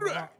[0.00, 0.30] ら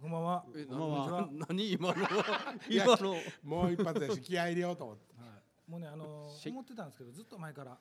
[0.00, 0.44] こんばんは。
[0.54, 1.20] えこんばんは。
[1.32, 2.06] な何今の？
[2.68, 3.16] 今の。
[3.42, 5.14] もう一発やし気合い入れようと思って。
[5.18, 5.70] はい。
[5.70, 7.78] もうねあのし思ってたんですけどずっと前から、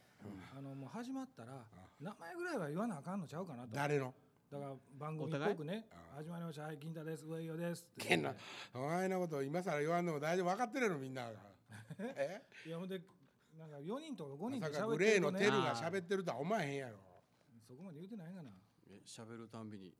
[0.57, 1.65] あのもう始まったら
[1.99, 3.75] 名前ぐらいは言わなあかんのちゃうかなと。
[3.75, 4.13] だ誰の？
[4.49, 6.63] から番組っぽくね始まりました。
[6.63, 7.25] はい金太です。
[7.25, 7.83] 上与です。
[7.83, 8.33] ってけんな。
[8.73, 10.47] お前のこと今更言わんでも大丈夫。
[10.47, 11.23] 分かってるのみんな。
[11.23, 11.31] が
[11.99, 12.41] え？
[12.65, 13.01] いやほんで
[13.57, 15.39] なんか四人とか五人まで喋さかグレーってるとね。
[15.45, 16.97] のテルが喋ってるとは思わへんやろ。
[17.67, 18.51] そこまで言うてないかな。
[18.87, 19.93] え喋るたんびに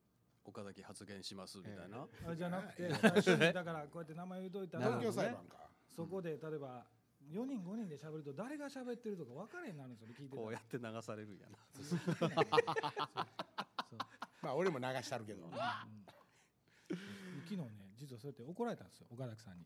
[0.46, 2.88] 岡崎発言しますみたいな、あれじゃなくて
[3.52, 5.70] だからこうやって名前言うといたら東京裁判か。
[5.90, 6.85] そこで例えば
[7.31, 11.58] 4人5人で喋ると誰が喋ってるとか分かれへんなるんですよね聞いてこうやって流されるんやな。
[14.44, 15.49] まあ俺も流したるけど。
[17.48, 19.66] 昨日ね実はそうやって怒られたんですよ岡崎さんに。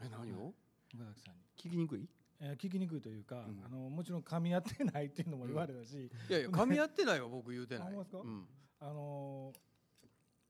[0.00, 0.54] え何を？
[0.94, 2.08] 岡崎さんに、聞きにくい？
[2.40, 3.62] えー聞きにくいというか、うん。
[3.64, 7.94] あのもちろん噛み合ってないっていうのも言われたし、いやいや噛み合ってないわ僕言うてない。
[7.94, 8.48] あうん。
[8.80, 9.65] あのー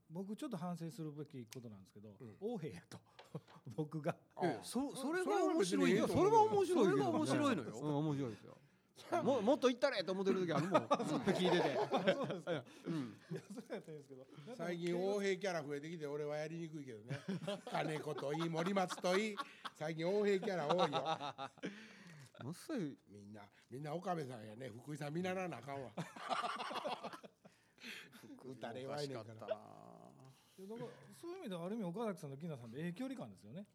[0.09, 2.09] 僕ちょっと反省するべきことなんですけど、
[2.41, 2.97] 横兵やと。
[3.75, 4.15] 僕が。
[4.63, 6.07] そそれが面白いよ。
[6.07, 8.57] それが面白いそれが面白いのよ、うん、面白いですよ。
[9.23, 10.81] ももっと行ったれと思ってる時あるもん。
[10.81, 11.77] 聞いてて。
[12.13, 12.51] そうですか。
[12.51, 12.55] い。
[12.55, 14.25] やうん、それ やったらいいんですけど。
[14.55, 17.19] 最近横兵キャラ増えてきて俺はやりにくいけどね。
[17.69, 19.35] 金子といい森松といい。
[19.75, 22.43] 最近横兵キャラ多いよ。
[22.43, 22.97] もっそい。
[23.09, 24.69] みんなみんな岡部さんやね。
[24.69, 25.91] 福井さん見習わなあかんわ。
[28.51, 29.96] 歌れ弱いねんから
[30.59, 33.65] だからそういう意味ではある意味岡崎さんと木梨さんで影距離感ですよね。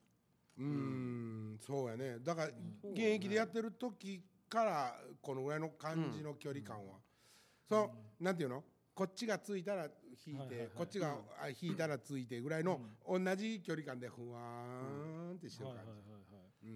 [0.58, 2.18] うーんそうやね。
[2.18, 6.96] だから現役でやってる時からこのぐらいの感じの距離感は、
[7.68, 8.64] そうなんていうの？
[8.94, 9.88] こっちがついたら
[10.26, 15.78] 引いて、こっちがあ引いたらついてぐらいの同じ距離感でふわーんってしてる感
[16.60, 16.68] じ、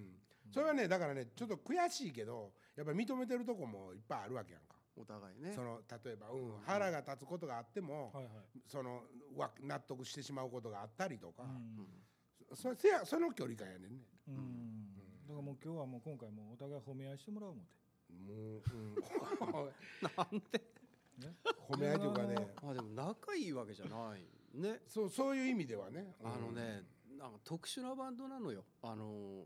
[0.55, 4.76] それはねだからねちょっと悔しいけどやっぱり認めてるとこもいっぱいあるわけやんか。
[4.97, 5.53] お互いね。
[5.55, 8.33] その例えば、うん、腹が立つことがあっても、はいはい。
[8.67, 9.03] その
[9.37, 12.57] わ納得してしまうことがあったりとか、うん。
[12.57, 14.05] そせやその距離感やねんね。
[14.29, 14.95] うん。
[15.29, 19.45] だからもう今日はもう今回もうお互い褒め合いしてもらおう思って。
[19.45, 19.75] もう、うん、
[20.17, 20.59] なんで？
[21.19, 21.35] ね？
[21.69, 22.35] 褒め合いというかね。
[22.63, 24.23] まあでも仲いいわけじゃない
[24.55, 24.81] ね。
[24.87, 26.85] そうそういう意味ではね、あのね、
[27.19, 28.65] なんか特殊なバンドなのよ。
[28.83, 29.45] あの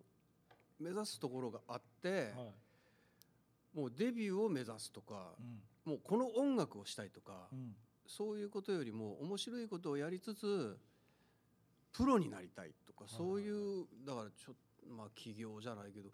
[0.79, 2.55] 目指すところがあって、はい
[3.75, 5.93] もうデビューを目指すとかうん。
[5.93, 7.75] もうこの音楽をしたいとか、うん。
[8.07, 10.77] そういうことよりも面白いことをやりつつ
[11.93, 16.11] プロになりたいとか、はいそういうだからちょっとまあ企業じゃないけど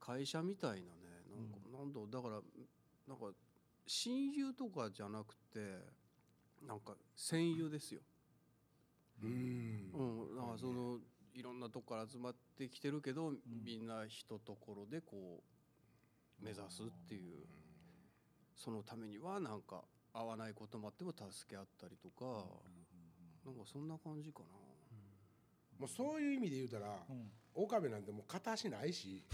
[0.00, 0.82] 会社みたいなね
[1.30, 2.40] なんか、なんだろうだから
[3.08, 3.34] なんか
[3.86, 5.58] 親友とかじゃなくて
[6.66, 8.00] なんか戦友ですよ。
[9.22, 9.90] うん。
[9.92, 10.98] うん、だからその
[11.34, 13.32] いろんなとこから集まってきてるけど、
[13.64, 15.51] みんな一ところでこう
[16.42, 17.46] 目指すっていう。
[18.54, 19.82] そのためにはなんか
[20.12, 22.44] 合わないこともあっても助け合ったりとか、
[23.44, 24.44] なんかそんな感じかな。
[25.78, 27.30] もうそういう意味で言うたら、うん。
[27.54, 29.24] 岡部なんてもう片足ないし。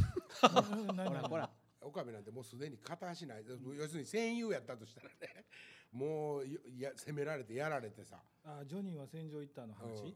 [0.41, 1.51] ほ ほらほら。
[1.81, 3.45] 岡部なんてもうすでに片足ない。
[3.47, 5.45] 要するに戦友やったとしたらね。
[5.93, 9.97] もういや攻められてやられてさ、あジョニーは戦場行ったのうん。
[9.97, 10.15] 話、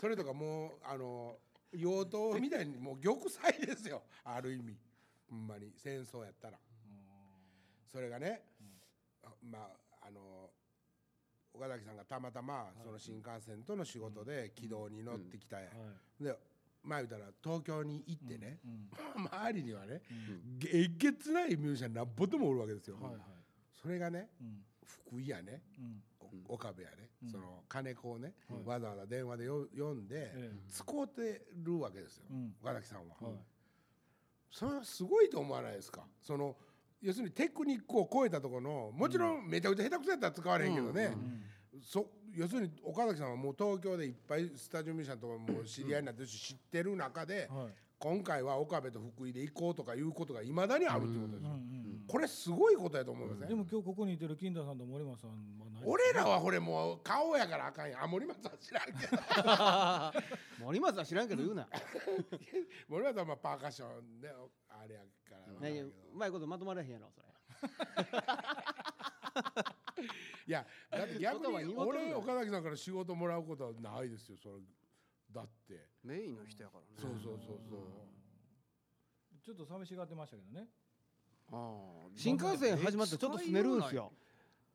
[0.00, 1.38] それとかもうあの
[1.72, 4.02] 妖刀みたいにもう玉砕ですよ。
[4.24, 4.76] ある意味。
[5.28, 5.72] ほんまに。
[5.76, 6.58] 戦争やったら。
[7.86, 8.42] それがね、
[9.24, 9.58] あま
[10.02, 10.50] ああの
[11.52, 15.68] 岡崎さんがたまたまその新幹線との仕事で軌道に乗ってきたや、は
[16.20, 16.24] い。
[16.24, 16.36] で
[16.82, 18.88] 前言ったら東京に行ってね、うん。
[19.26, 20.02] 周りにはね、
[20.72, 23.20] えげつないミュージシャンなんぼともおるわけですよ、はいはい。
[23.82, 24.64] それがねうん。
[25.08, 25.62] 福井やね。
[25.78, 26.02] うん。
[26.06, 26.09] お
[26.48, 27.30] 岡部やね、うん。
[27.30, 28.64] その金子をね、はい。
[28.64, 32.54] わざわざ電話でよ呼んで、え使うてるわけですよ、うん。
[32.62, 33.16] 岡崎さんは、
[34.50, 36.02] それはすごいと思わないですか？
[36.20, 36.56] その
[37.00, 41.16] 要するにテクニックを超えたところのもちろんめちゃくちゃ下手くそやったら使われへんけどね、
[41.82, 47.66] そ要するに岡崎さんはもう東京でいっぱいスタジオミュージシャンとかも知り合いになってるし知ってる中で、はい。
[47.98, 51.50] 今回は岡部と福井で行こうとかいうことがいまだにあるってことですよ、
[52.08, 55.30] これすごいことやと思いますね、でも今日ここにいてる金田さんと森松さん
[55.84, 58.04] 俺らはこれもう顔やからあかんやん。
[58.04, 59.18] あ森松は知らんけど。
[60.64, 61.68] 森松は知らんけど言うな。
[62.88, 64.28] 森松はまあパーカッションね
[64.68, 67.26] あれやから分からんけどねうまいことまとまらへんやろそれ。
[70.46, 74.62] いやだって逆に俺岡崎さんから仕事もらうことはないですよそれ。
[75.30, 75.88] だって。
[76.02, 76.90] メインの人やからね。
[76.96, 77.80] そうそうそうそう。
[79.42, 80.68] ちょっと寂しがってましたけどね。
[81.52, 82.10] ああ。
[82.14, 84.12] 新幹線始まってちょっとすねるんすよ。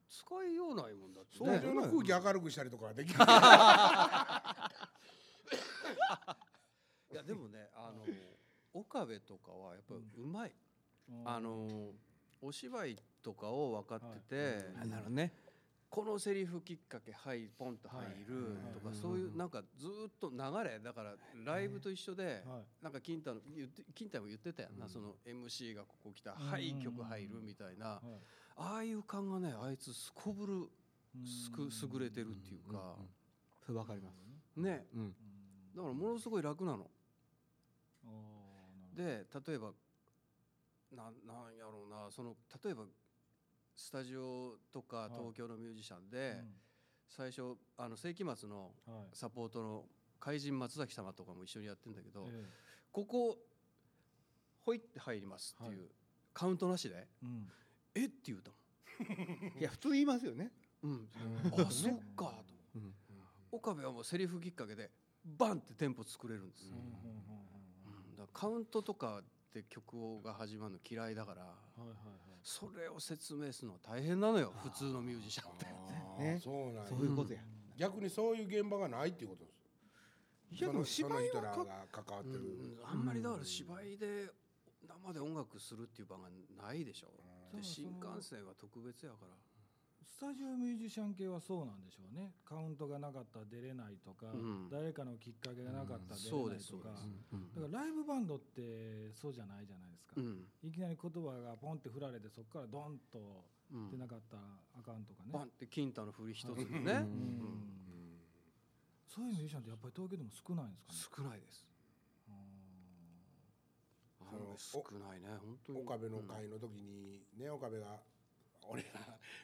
[0.10, 3.20] 使いようないもんだって操縦の空気明るくしたりとかはできる。
[7.12, 8.06] いやでもねあの
[8.74, 10.54] 岡部とかはやっぱうまい、
[11.10, 11.30] うん。
[11.30, 11.94] あの
[12.42, 15.32] お芝居とかを分かってて、あなるね。
[15.90, 18.98] このセリフきっかけはいポンと入るとか、はい。
[18.98, 20.38] そういうなんかずっと流
[20.70, 21.16] れだから
[21.46, 22.66] ライブと一緒で、はい。
[22.84, 23.40] なんか金太の
[23.94, 28.06] 金太も言ってたやんな、その MC がここ来たら「はいうん曲入る」みたいな、はい
[28.58, 30.70] ああいう感がねあいつすこぶる
[31.26, 31.70] すくうん。
[31.94, 32.96] 優れてるっていうか、
[33.66, 35.02] そかりますねうん。
[35.02, 35.16] うん。
[35.76, 36.90] だからものすごい楽なの。
[38.96, 39.72] で例えば
[40.96, 41.16] なん。
[41.26, 41.56] なん。
[41.58, 42.86] やろうなその例えば
[43.76, 46.42] スタジオとかはい東京のミュージシャンほで、ど
[47.10, 48.72] 最初あの世紀末の
[49.14, 49.86] サポートの
[50.20, 51.94] 怪人松崎様とかも一緒にやってん。
[51.94, 52.46] だけど、え
[52.92, 53.38] ここ
[54.66, 55.90] ほいって入りますっていう、はい
[56.34, 57.08] カウントなしで
[57.96, 58.52] えうん「えっ?」て言うた
[59.60, 60.52] いや普通言いますよね。
[60.82, 62.26] もん、うん、あそっか。
[62.26, 62.46] と
[62.76, 62.94] うん。
[63.52, 64.92] 岡部はもうセリフきっかけで
[65.24, 66.78] バンってテンポ作れるんです、うん。
[66.78, 66.82] う
[68.14, 68.16] ん。
[68.16, 71.42] だからカウントとかで曲が始まるの嫌いだから
[71.78, 72.40] うんはいはいはい。
[72.44, 75.66] それを説明するのは大変なのよ普通のミュージシャンって。
[76.24, 76.40] ね。
[76.42, 76.88] そうなんや。
[76.88, 77.44] そういうことや。
[77.76, 79.56] 逆にそういう現場がないっていうことです。
[80.52, 82.86] いやでも芝居は関わってる、うん。
[82.86, 84.32] あんまりだから芝居で
[84.88, 87.08] 生で音楽するっていう場がないでしょ。
[87.08, 89.34] うんで新幹線は特別やから。
[90.06, 92.32] スタジオミュージシャン系はそうなんでしょうね。
[92.46, 94.70] カウントがなかったら出れないとか、うん。
[94.72, 100.48] 誰かのきっかけがなかったら出そうでれないとか、うですだからライブバンドってそうじゃないじゃないですか、うん。
[100.64, 103.44] いきなり言葉がポンって振られてそこからドンと
[103.74, 104.44] うん出なかったら
[104.80, 107.04] あかんとかね、バンって金太の振り一つでね。
[109.04, 111.28] そういうミュージシャンってやっぱり東京でも少ないんですかね。
[111.28, 111.68] 少ないです
[114.36, 115.80] ああんまり少ないね本当に。
[115.82, 118.00] 岡部の会の時にね岡部が
[118.68, 118.90] 俺が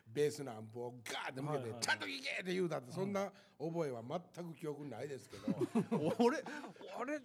[0.07, 4.01] ベースのアンプをガーって向けてはいはいはい「ちゃんと聴け!」って言うたってそんな覚えは
[4.35, 5.45] 全く記憶ないですけど。
[6.19, 6.43] 俺
[6.97, 7.21] あれ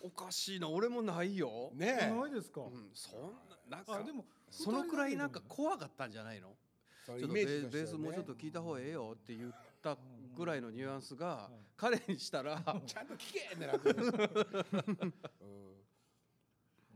[0.00, 1.70] おかしいな俺もないよ。
[1.74, 3.20] ーねないですか、うんそん
[3.68, 6.56] ななんかあでもそのくらいなんか怖かったんじゃないの？
[7.04, 9.52] ちょっとベイメースもうちょっと聞いた方がええよって言っ
[9.82, 9.96] た
[10.34, 14.04] ぐらいのニュアンスがい彼にしたらちゃんと聞けってなってる、
[15.40, 15.77] うん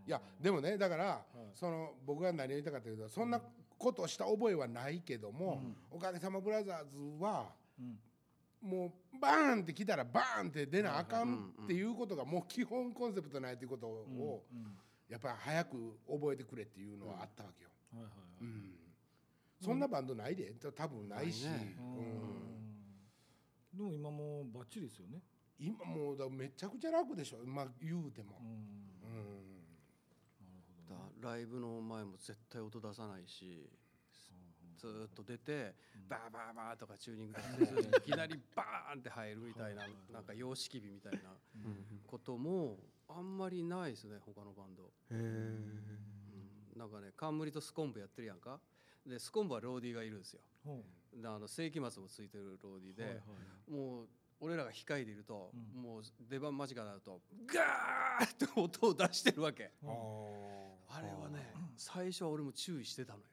[0.06, 3.40] いやでもねだから、その僕が何を言いたかったけどそんな
[3.78, 7.98] ことをした覚えはないけども、おかげさまブラザーズはうん。
[8.62, 14.78] もうバーンって来たらバーンって出なあかんっていうことがもう基本コンセプトないっていうことをうん
[15.08, 17.70] やっぱり早く覚えてくれっていうのはあったわけよ。
[19.60, 20.54] そんなバンドないで。
[20.74, 21.76] 多分ないし、うん。
[23.76, 25.22] でも今もうバッチリですよね。
[25.58, 27.38] 今もうだめちゃくちゃ楽でしょ。
[27.44, 28.38] まあ言うても。
[28.40, 28.44] う。
[28.44, 28.81] ん
[31.22, 33.70] ライブの前も絶対音出さないし
[34.76, 35.74] ずーっと出て
[36.08, 39.82] バーバーバーとかチューニング出していきなりバーンって入るみたいな
[40.12, 41.18] なんか様式美みたいな
[42.06, 42.78] ことも
[43.08, 45.14] あんまりないですね他のバンド、へえ
[46.74, 46.78] うん。
[46.78, 48.58] なんかね冠とスコンブやってるやんか。
[49.06, 50.40] でスコンブはローディーがいるんですよ。
[50.64, 50.82] ほ
[51.14, 53.20] であの世紀末もついてるローディーで、うはいは
[53.68, 53.70] い。
[53.70, 54.06] もう
[54.40, 55.82] 俺らが控えていると、うん。
[55.82, 59.70] もう出番間近になるとガーって音を出してるわけ。
[59.84, 63.24] あーあれはね最初は俺も注意してたのよ。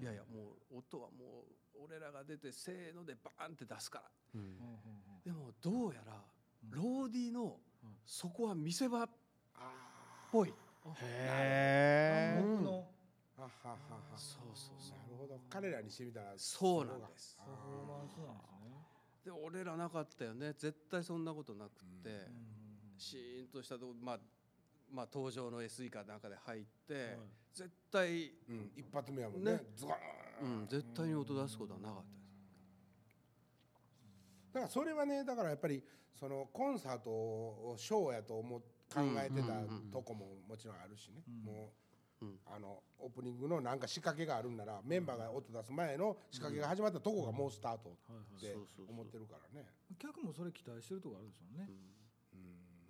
[0.00, 1.44] いやいやもう音はも
[1.74, 4.02] う俺らが出てせーのでバーンって出すか
[4.34, 4.40] ら。
[5.24, 6.20] でもどうやら
[6.70, 7.60] ローディーの
[8.06, 9.10] そこは見せ場っ
[9.56, 10.50] あぽい。
[10.50, 10.52] う
[10.88, 13.76] へえ暗黙のーははは。
[14.12, 14.98] はそうそうそう。
[14.98, 15.40] なるほど。
[15.50, 17.36] 彼らにしてみたらそうなんです。
[17.38, 17.42] で
[18.10, 18.26] すね。
[19.24, 20.52] で俺らなかったよね。
[20.54, 22.22] 絶対そんなことなくって、うんうん。
[22.98, 24.20] シーンとしたとこまあ
[24.92, 27.04] まあ登場の SE かなんかで入って、はい。
[27.54, 29.52] 絶対うん一発目はもんね。
[29.52, 29.60] ね。
[29.76, 30.60] ズゴーン。
[30.60, 32.22] うん絶対に音出すことはなかったです。
[34.52, 35.82] だからそれはねだからやっぱり
[36.18, 38.60] そのコンサートをショーやと思う
[38.92, 39.54] 考えてた
[39.90, 41.72] とこももちろんあるしね、も
[42.20, 42.38] う、うん。
[42.46, 47.96] あのオープニングのなんか仕掛けがあるんならメンバーが音出す前の仕掛けが始まったとこがもうスタート
[48.36, 48.54] って
[48.88, 49.66] 思ってるからね。
[49.98, 51.66] 客もそれ期待してるとこあるでしょうね。
[51.68, 52.01] うん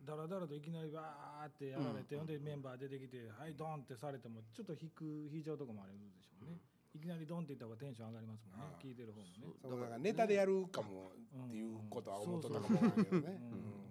[0.04, 6.59] だらだらといきなりバーってやられて、ほんでメンバー出てきて「はいドン!」ってされてもちょっと引く引いちゃうとこもあるでしょうね、
[6.94, 8.76] いきなりドンって言った方がテンション上がりますもんね。
[8.82, 9.78] 聞いてる方もね。
[9.80, 11.12] だからネタでやるかも
[11.47, 13.40] っていうことは思っとったかもけどね。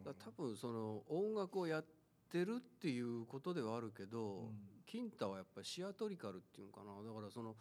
[0.03, 1.85] 多分その音楽をやっ
[2.29, 4.67] てるっていうことではあるけど、うん。
[4.85, 7.01] 金太はやっぱりシアトリカルっていうのかな。
[7.01, 7.55] だからその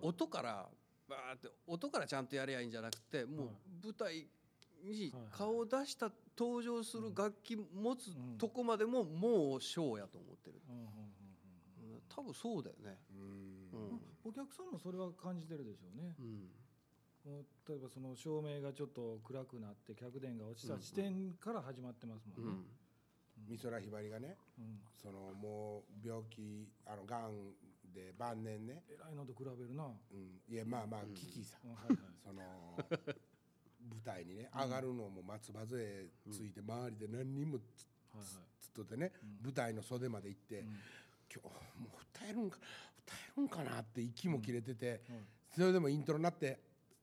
[0.00, 0.68] 音から
[1.06, 3.56] バーって音からちゃんとやりゃいいんじゃなくてもうはい。
[3.84, 4.26] 舞台
[4.84, 11.06] に顔を出した登場する楽器持つうんとこまでももうショーやと思ってる、うんうんうんうん
[12.08, 13.78] 多分そうだよね、うん。
[13.78, 17.44] うんお客さんもそれは感じてるでしょうね、うん。
[17.68, 22.64] 例えばその照明がちょっと暗くなって客電が落ちた地点から始まってますもんね、
[23.36, 24.80] 美空ひばりがねうん。
[24.96, 27.52] そのもう病気あのがん
[27.92, 31.58] で晩年ね、えらいのと比べるな、はうん、いやまあまあキキさ。
[31.64, 31.98] ん、いはい。
[32.24, 32.42] その
[33.90, 37.64] 舞台にね上がるのも松葉杖ついて周りで何人もつっ
[38.74, 39.12] とってね、
[39.42, 40.60] 舞台の袖まで行って、
[41.32, 42.58] 今日もう歌えるんか
[43.06, 45.00] 歌えるんかなって息も切れてて、
[45.54, 46.58] それでもイントロになって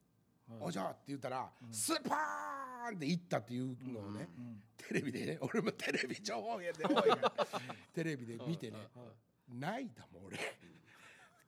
[0.60, 4.28] 「おじゃ!」って言ったら、スパーンって行ったっていうのをね、
[4.78, 6.86] テレビでね俺もテレビ情報源で
[7.94, 8.78] テレビで見てね、
[9.50, 10.38] 泣いたもん俺。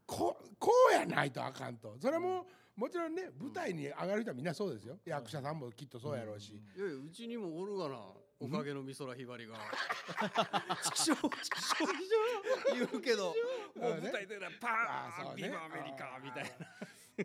[0.08, 1.98] ここうやないとあかんと。
[2.00, 2.46] それはもう
[2.76, 4.98] もちろんね舞台に上がる人はみんなそうですよ。
[5.06, 7.96] 役者さんもきっとそうやろうし、いやいやうちにもおるがな
[8.40, 9.56] おかげの美空ひばりが
[10.84, 13.34] 「ちくしょうちくしょう」言うけど
[13.76, 14.68] もう舞台でなパ
[15.08, 15.44] あそうね。
[15.44, 16.68] ーンビバアメリカみたいな。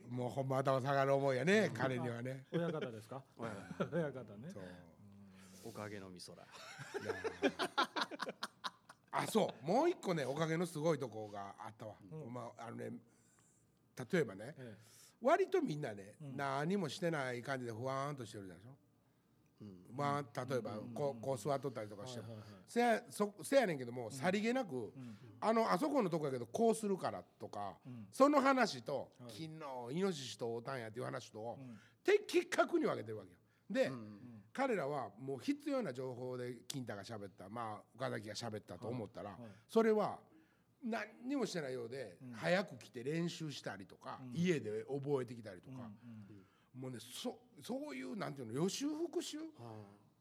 [0.09, 2.47] もうほんま頭下がる思いやね、彼にはね。
[2.52, 3.25] 親方ですか？
[3.37, 4.21] 親方。
[4.37, 4.50] ね。
[4.54, 4.62] そう。
[5.64, 6.47] おかげの美空。
[9.11, 9.66] あそう。
[9.66, 11.97] もう一個ねおかげのすごいとこがあったわ、
[12.30, 12.92] まああのね
[14.12, 14.76] 例えばねえ
[15.22, 18.76] 割とみんなね、何もしてない感じでふわーんとしてるでしょ、
[19.94, 24.92] まあ例えばこうこう座っとったりとかしても、せやそせやねんけども、さりげなく、
[25.40, 27.74] あのあそこのとこやけどこうするからとか、
[28.12, 29.48] その話と、昨日
[29.92, 31.58] イノシシと会うたんやっていう話と、
[32.02, 33.36] 的確に分けてるわけよ。
[33.88, 33.92] で、
[34.52, 39.36] 彼らはもう必要な情報で金太が喋ったまあ岡崎が喋ったと思ったら、
[39.68, 40.18] それは
[40.82, 45.90] 何にもしてないようで、早く来て練習したりとか、家で覚えてきたりとか、
[46.75, 49.38] もうねそそういうなんていうの予習復習、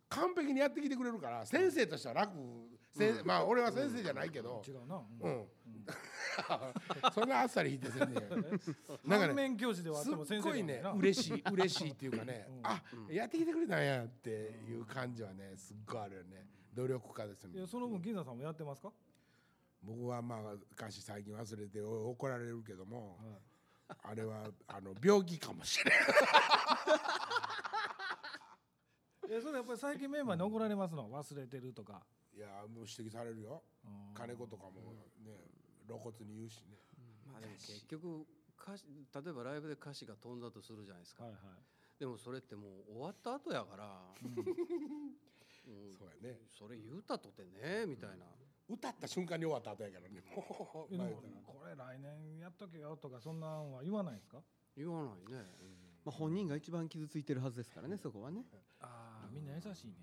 [0.10, 2.34] 完璧にやってきてくれるから先生としては楽、
[3.24, 5.48] まあ俺は先生じゃないけど、違うな、うん。
[7.14, 16.48] そんなあっさり言ってせんねんなんか反ね面教師ではすごいね嬉しい嬉しいっていうかね、あやってきてくれたんやっていう感じはねすっごいあるよね。
[16.74, 18.92] 努力家ですよいやその分金田さんもやってますか？
[19.82, 23.18] 僕はまあ歌詞最近忘れてお怒られるけども、
[24.04, 26.00] あれはあの病気かもしれない
[29.30, 31.10] いやそれやっぱり最近メンバーに怒られますの？
[31.10, 32.02] 忘れてるとか。
[32.36, 33.64] いやもう指摘されるよ。
[34.14, 34.72] 金子とかも
[35.24, 35.32] ね
[35.88, 36.78] 露骨に言うしね。
[37.26, 38.26] まあでも結局
[38.62, 41.42] 歌詞例えばライブで歌詞が飛んだとするじゃないですか、はいはい。
[42.00, 43.86] でもそれってもう終わった後やから、
[44.24, 44.36] うん
[45.98, 46.40] そうやね。
[46.48, 48.26] それ言うたとてねみたいな、
[48.68, 50.10] 歌った瞬間に終わった後やから。
[50.10, 54.42] ねこれ来年やっとけよとかそんなんは言わないんですか？
[54.76, 55.46] 言わないね、
[56.06, 58.46] まあ本人が一番傷ついてるはずですからねそこはね。
[58.80, 59.94] ああみんな優しいね。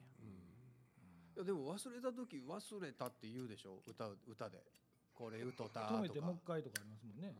[1.34, 3.82] いやでも忘れた時忘れたって言うでしょ？
[3.86, 4.62] 歌う歌で。
[5.14, 7.34] これ歌った止めてもう一回とかありますもんね、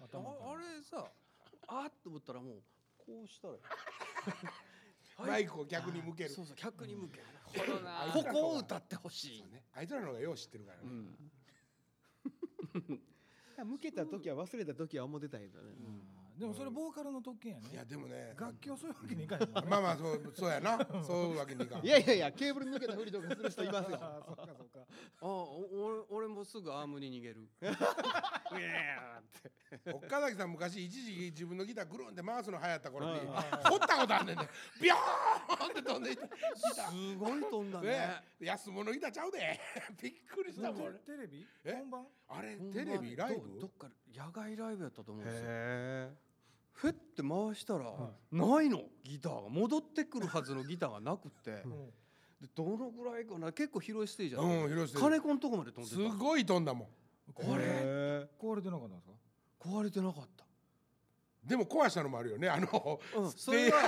[0.00, 0.04] あ
[0.52, 1.10] あれさ
[1.66, 2.62] あっと思ったらもう
[2.98, 3.54] こうしたら
[5.26, 6.30] マイクを逆に向ける。
[6.30, 7.24] そうそう逆に向ける、
[8.12, 9.42] ここを歌ってほしい。
[9.52, 9.64] ね。
[9.74, 10.84] あいつらの方がよう知ってるからね、
[13.64, 15.74] 向けた時は忘れた時は思ってたけどね、
[16.40, 17.68] でもそれボーカルの特権やね。
[17.70, 18.32] いやでもね。
[18.34, 19.68] 楽器はそういうわけにいかへんもんね。
[19.68, 20.78] まあまあそうそうやな。
[21.06, 21.84] そういうわけにいかん。
[21.84, 23.98] いやいやいやケーブル抜けたふりとかする人いますよ。
[24.00, 24.80] ああそっかそっか。
[24.80, 27.42] あお俺俺もすぐアームに逃げる。
[27.60, 29.92] うえーって。
[29.92, 34.48] 岡崎さん昔一時期自分のギターぐるんって回すの流行った頃に掘ったことあんねんね
[34.80, 36.32] ビョーンって飛んでいったギ
[36.74, 37.88] ターすごい飛んだね。
[37.88, 39.60] ね安物ギターちゃうで。
[40.02, 40.82] びっくりしたもん。
[40.86, 41.46] 俺テレビ？
[41.64, 41.72] え？
[41.74, 42.06] 本番？
[42.28, 43.14] あれテレビ？
[43.14, 43.60] ライブ？
[43.60, 45.42] どどっか野外ライブやったと思うんですよ。
[45.46, 46.29] へ
[46.72, 49.48] ふって回したら、はないのギターが。
[49.48, 51.54] 戻ってくるはずのギターがなくて、ん。
[52.40, 53.52] でどのぐらいかな。
[53.52, 55.04] 結構広いステージだうん広いステージ。
[55.04, 56.14] 金子のとこまで飛んすでた。
[56.14, 56.88] ごい飛んだもん。
[57.34, 59.12] これ壊れてなかったんですか？
[59.68, 60.39] 壊れてなかった
[61.44, 62.48] でも壊したのもあるよね。
[62.48, 63.78] あの、うん、それは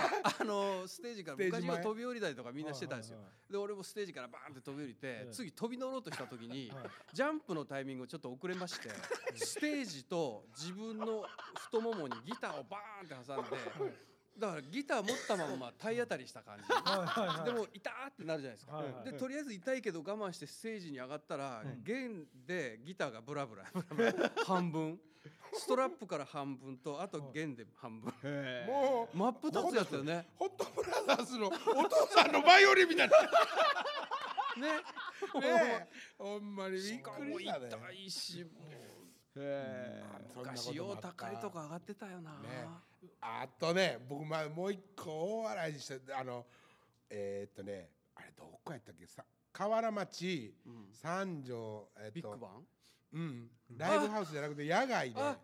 [0.41, 3.19] あのステージから昔は飛び降りたりとかみんなしてたんですよ。
[3.51, 5.33] で俺もステージからバーンって飛び降りて、ええ。
[5.33, 6.85] 次飛び乗ろうとした時に、はい。
[7.13, 8.89] ジャンプのタイミングをちょっと遅れまして
[9.35, 11.25] ステージと自分の
[11.57, 13.51] 太ももにギターをバーンって挟んで、
[14.39, 23.65] だからギター持ったまま体当たりした感じ、でも痛ーってなるじゃないですか、はいはいでとりあえず痛いけど我慢してステージに上がったら、弦でギターがブラブラ
[24.47, 24.99] 半分
[25.55, 28.13] ストラップから半分とあと弦で半分。
[28.25, 30.27] えもう真っ二つやったよね。
[30.37, 33.19] ホットブラザーズの お父さんのバイオリンみたいな。
[34.57, 34.79] ね。
[35.41, 35.89] ね。
[36.19, 37.69] ほんまにびっくりしたね。
[37.69, 38.51] 痛いしも
[39.37, 40.03] へ
[40.33, 42.69] そんなことう昔よう高いとこ上がってたよな、ね。
[43.21, 46.47] あとね僕まあもう一個大笑いしてあの
[47.09, 49.07] えー、っとねあれどこやったっけ？
[49.07, 50.55] さ河原町、
[50.93, 52.67] 三条えっとビッグバン？
[53.13, 53.51] うん。
[53.77, 55.21] ライブハウスじゃなくて野外で。
[55.21, 55.37] あ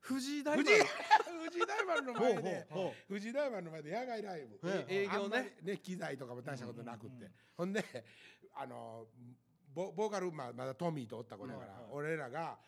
[0.00, 0.74] 藤井大藤井
[1.48, 2.66] 藤井大丸の前で
[3.08, 5.56] 藤井大丸の前で野外ライブ、え営業ね。
[5.62, 7.82] ね機材とかも大したことなくって、ほんで
[8.54, 9.06] あの
[9.74, 12.58] ボボーカル、まあ、まだトミーとおった子だから、俺らが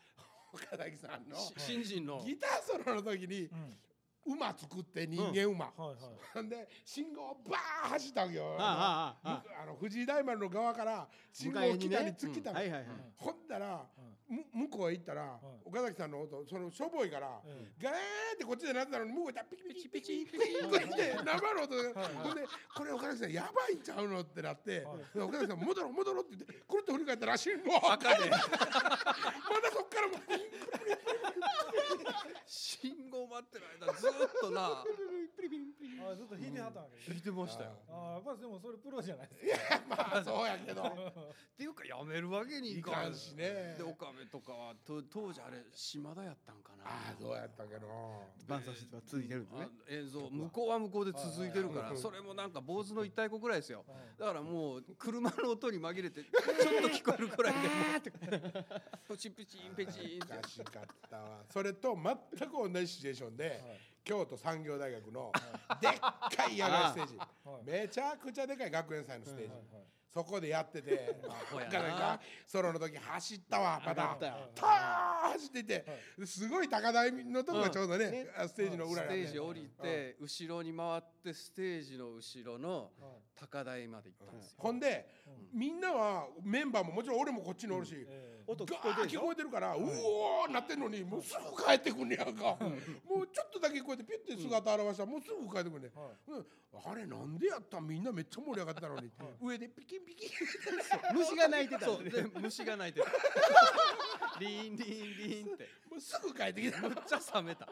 [0.53, 2.23] 岡崎さんのし新人の。
[2.25, 3.79] ギターソロの時にうん。
[4.26, 5.97] 馬作って人間馬、はいはい。
[6.35, 8.57] ほんで信号をバーッ走ったわけよ。
[8.59, 9.17] あ
[9.67, 17.73] の藤井大丸の側から信号を北に突っ切ったの、はいはいはいほんだら、む向こうへ行ったら、岡崎さんの音そのしょぼいから、うん。
[17.80, 17.92] ガー
[18.35, 22.09] ってこっちでなってたのに向こう行ったらピキピキピキピキって生の音が。
[22.25, 28.42] ほんでこれ岡崎さんやばいんちゃうのってなって、で岡崎さん戻ろう戻ろうって言ってくるっと振り返ったら信号赤でまだ
[29.73, 30.16] そっからも
[32.47, 34.83] 信号待ってる間ずっとな
[36.07, 37.11] あずっと弾いてはったわけ。
[37.11, 37.71] 弾いてましたよ。
[37.90, 39.83] ああやっぱりでもそれプロじゃないですか。
[39.88, 40.83] まあそうやけど。
[40.87, 43.75] っていうかやめるわけにいいかんしね。
[43.76, 46.85] で岡部とかはと当時あれ島田やったんかな。
[46.85, 47.88] ああそうやったけど。
[48.47, 49.69] 伴奏して続いてるんですね。
[49.69, 53.85] あ映像向こうは向こうで続いてるからそれもなんか坊主の一体子ぐらいですよ。
[54.19, 57.59] だからもう車の音に紛れてちょっと聞こえるくらいで。
[57.59, 57.66] も
[58.61, 58.64] う
[59.09, 60.35] プチプチンペチンって。
[60.35, 61.45] おかしかったわ。
[61.50, 63.62] それと全く同じシチュエーションで、
[64.07, 65.33] 京都産業大学の
[65.81, 67.25] でっかい野外ステージ、は
[67.67, 67.71] い。
[67.71, 69.87] めちゃくちゃでかい学園祭のステージ、はいはい
[70.17, 71.15] そこでやってて
[72.47, 74.17] ソロの時走ったわまたよ
[74.55, 74.65] た。
[74.65, 75.85] ー走ってて、
[76.25, 78.27] すごい高台のとこがちょうどね,、ね。
[78.49, 79.25] ステージの裏スなんで。
[79.25, 84.55] テージ降りて後ろに回ってステージの後ろのはい高台まで行ったんですよ。
[84.59, 85.07] ほんで、
[85.52, 92.57] みんなはメンバーももちろん俺もこっちにおるし、ええ音ガ聞こえて聞こえてるから、うおーなってんのにもうすぐ帰ってくんねやんか、
[93.05, 96.47] もうちょっとだけ聞こえてピュッて姿現したらもうすぐ帰ってくんね、はうん。
[96.93, 97.87] あれなんでやったん？
[97.87, 99.11] みんなめっちゃ盛り上がったのに、
[99.43, 100.31] 上でピキンピキン
[101.14, 102.05] 虫が鳴いてたそう。
[102.05, 103.07] で虫が鳴いてた。
[104.40, 105.69] リンリンリンって。
[105.90, 106.81] もうすぐ帰ってきた。
[106.83, 107.69] めっちゃ冷めた。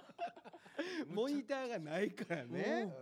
[1.08, 2.92] モニターがないからね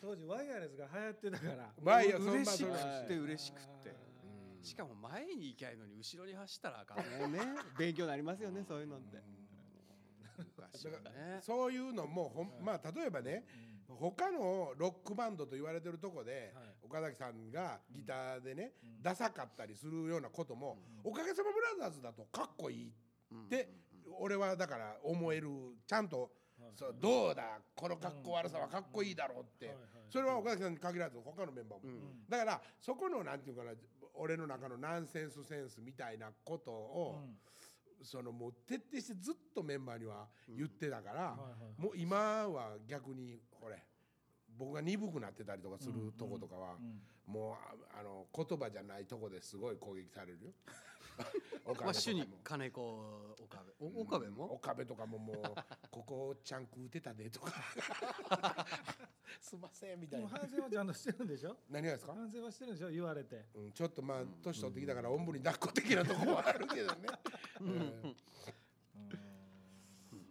[0.00, 1.72] 当時ワイヤレスが流行ってたから。
[1.82, 3.16] ワイヤ嬉しくて。
[3.16, 3.94] 嬉しくって。
[4.62, 7.38] しかも前に行きゃいいのに後ろに走ったらあかんね。
[7.38, 7.40] ね。
[7.78, 9.18] 勉強になりますよねそういうのって。
[10.36, 11.40] 昔はね。
[11.40, 13.44] そういうのもほんまあ例えばね、
[13.88, 16.64] 他のロックバンドと言われてるとこで、はい。
[16.82, 23.68] 岡崎さんがギターでね、ダサかったりするようなことも、おかげさまブラザーズだとかっこいいって、
[24.18, 25.48] 俺はだから思える
[25.86, 26.30] ちゃんと、
[26.76, 29.74] そうどうだこのかっこ悪さはかっこいいだろうって、
[30.08, 33.72] それは岡崎さんに限らず他のメンバーも、だからそこのなんていうかな
[34.14, 37.24] 俺の中のナンセンスセンスみたいなことを、
[38.02, 41.36] そのもう徹底してずっとメンバーには言ってたから、
[41.76, 43.82] もう今は逆にこれ
[44.58, 46.76] 僕が鈍くなってたりとかするとことかは、
[47.26, 47.52] もう
[47.94, 50.50] ああの言葉じゃないとこですごい攻撃されるよ。
[51.64, 52.80] 岡 まあ主に金子
[53.40, 53.74] 岡部。
[53.80, 54.52] お岡部も？
[54.54, 55.36] 岡部とかももう
[55.90, 57.52] ここちゃん食うてたでとか。
[59.40, 60.26] すいませんみたいな。
[60.28, 61.56] でも反省はちゃんとしてるんでしょ？
[61.68, 62.90] 何がですか、反省はしてるんでしょ？
[62.90, 63.46] 言われて。
[63.54, 67.08] うん、ちょっとまあ年取ってきたからおんぶに抱っこ的なとこはあるけどね、
[67.60, 68.16] うん。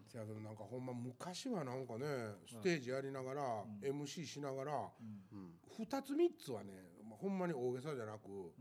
[0.08, 2.06] せやけどなんかほんま昔はなんかね
[2.48, 4.92] ステージやりながら、MC しながら、
[5.78, 6.74] 2つ3つはね、
[7.08, 8.54] まあ、ほんまに大げさじゃなく、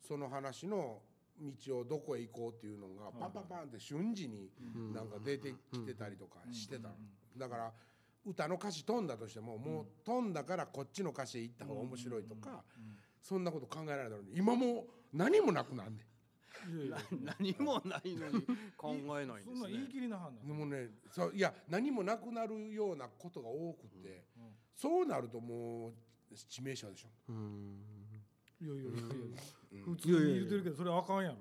[0.00, 1.00] その話の
[1.40, 4.50] 道をどこへ行こうっていうのがパンパンパンって瞬時に
[4.94, 6.94] なんか出てきてたりとかしてたの。
[7.36, 7.72] だから
[8.24, 12.64] 歌の歌詞飛んだとしてももう飛んだからこっちの歌詞へ行った方が面白いとか
[13.22, 14.80] そんなこと考えられたのに今も
[15.12, 16.06] う何もなくなんねん。
[17.22, 18.46] 何もないのに
[18.76, 19.58] 考えないんそですね。
[19.58, 24.24] んな言い切りなはんなでもねそういや何もなくなるようなことが多くて、
[24.74, 27.08] そうなるともう致命傷でしょ。
[28.58, 29.02] いやいやいやいや
[29.84, 31.36] 普通に言ってるけどそれあかんやろ。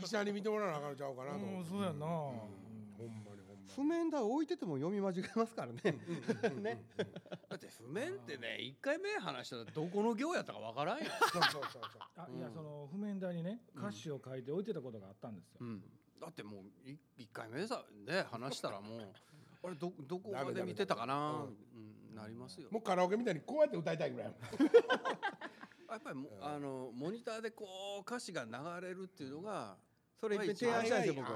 [0.00, 1.38] い 医者に見てもらわなあかんちゃうかなと。
[1.38, 2.06] うんそうやな。
[2.06, 5.80] ほんまにほんま譜面台置いてても読み間違えますからね。
[6.62, 6.84] ね。
[7.48, 11.82] だって譜面ってね一回目話したらどこの行やったかわからんやん、 そうそうそうそう。
[12.16, 15.58] あいやその譜面台にね歌詞を書いて置いてたことがあったんですよ。
[15.62, 15.84] うん、
[16.20, 19.12] だってもうい一回目さで話したらもう
[19.66, 22.68] あれどどこまで見てたかな、うん、なりますよ。
[22.70, 24.34] もうカラオケみたいにこうやって歌いたいぐらい。
[25.94, 27.64] やっぱりも、あのモニターでこ
[27.98, 28.50] う歌詞が流
[28.86, 29.76] れるっていうのが
[30.20, 31.28] それいっぺん提案したんですよ僕。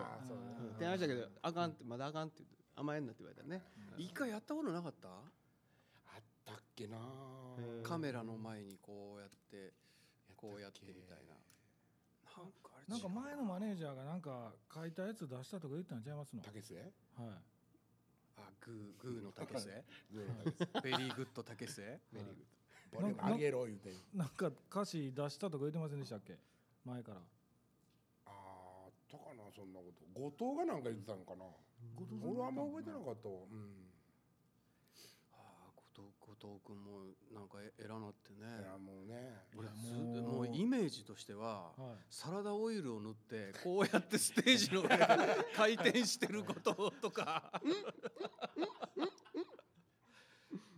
[0.75, 2.43] 提案したけどあかんってまだあかんって
[2.77, 3.63] 甘えんなって言われたね。
[3.97, 5.09] 一回やったことなかった？
[5.09, 5.23] あ
[6.19, 6.99] ったっけな。
[7.83, 9.73] カメラの前にこうやって
[10.37, 11.35] こうやってみたいな。
[12.43, 12.97] なんかあれな。
[12.97, 16.43] んか前のマネージャーがなんか書いたやつ出したとか言ったんちゃいますの？
[16.43, 16.89] 竹末はい。
[18.39, 19.73] あグーグーの竹末
[20.83, 22.45] very good 竹末 very good
[22.95, 23.93] これもあげろ言うて。
[24.15, 26.39] なんか歌詞出したとか言ってませんでしたっけ？
[26.85, 27.21] 前から。
[28.27, 30.21] あーあったかなそんなこと。
[30.21, 31.45] 後藤がなんか言ってたんかな。
[32.25, 33.35] 俺はあんま覚えてなかったわ。
[33.51, 33.91] うん。
[35.33, 38.39] ああ後藤後藤君もなんかえ偉なってね。
[38.61, 39.47] いやもうね。
[39.57, 40.23] 俺ずもう。
[40.23, 42.05] もうイメージとしてははい。
[42.11, 44.97] サラダオイルを塗ってこうやってステージの上で
[45.55, 47.61] 回転してることとか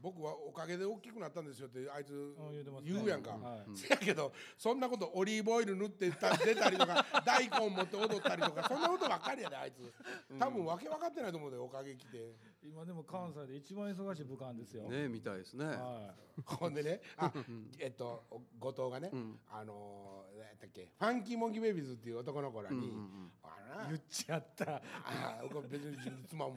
[0.02, 3.76] 僕はおかげで大きくなったんですよってあいつうん言うやんか、はい。
[3.76, 9.92] せやけどそんなことオリーブオイル塗ってた出たりとか 大根持って踊ったりとかそんなことばっかりやであいつ。
[10.38, 14.88] 多分わけ分かってないと思うでおかげ来て今でも関西で一番忙しい部下ですよ。
[14.88, 15.64] ねみたいですね。
[15.64, 17.32] は ほんでねあ
[17.78, 18.24] えっと
[18.58, 19.40] 後藤がね、うん。
[19.48, 23.32] あのー、何やったっけファンキーモンキーベイビーズっていう男の子らに、うんうんうん。
[23.42, 23.68] あい。
[23.70, 24.82] のな言っちゃった。
[25.04, 25.96] あ別に
[26.26, 26.56] つまむ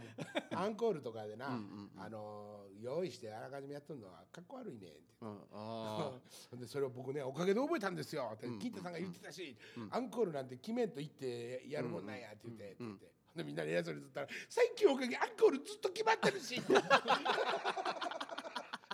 [0.52, 2.02] アンコールとかでな、うんうんうん。
[2.02, 6.20] あのー用意してあらかじめやっとんのはかっこ悪いねんってうんあ
[6.60, 8.60] でそれを僕ねおかげで覚えたんですよってうん。
[8.60, 9.89] 金太さんが言ってたし、うん。
[9.89, 16.62] アンコールなんて決めんと言ってやるもんなんやって言って、ってうん言ってでみんなに偉そうにずったら「最近おかげアンコールずっと決まってるし」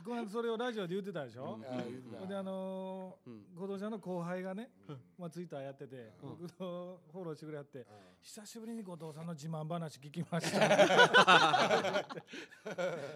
[0.06, 1.60] この間それをラジオで言ってたでしょ？
[1.60, 2.26] うてた。
[2.26, 3.44] であのーうん。
[3.56, 4.72] 後藤ちゃんの後輩がね、
[5.20, 6.30] まあツイッターやってて、うん。
[6.40, 7.86] 僕とフォローしてくれやって、
[8.22, 10.66] 久しぶりに後藤さんの自慢話聞きました。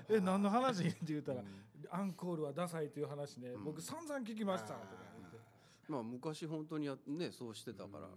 [0.10, 0.86] え何の話？
[0.88, 1.42] って言ったら、
[1.90, 4.68] アンコールはダサいという話ね、僕散々聞きました。
[4.68, 4.80] とか
[5.20, 5.38] 言って。
[5.88, 8.08] まあ昔本当にやねそうしてたから。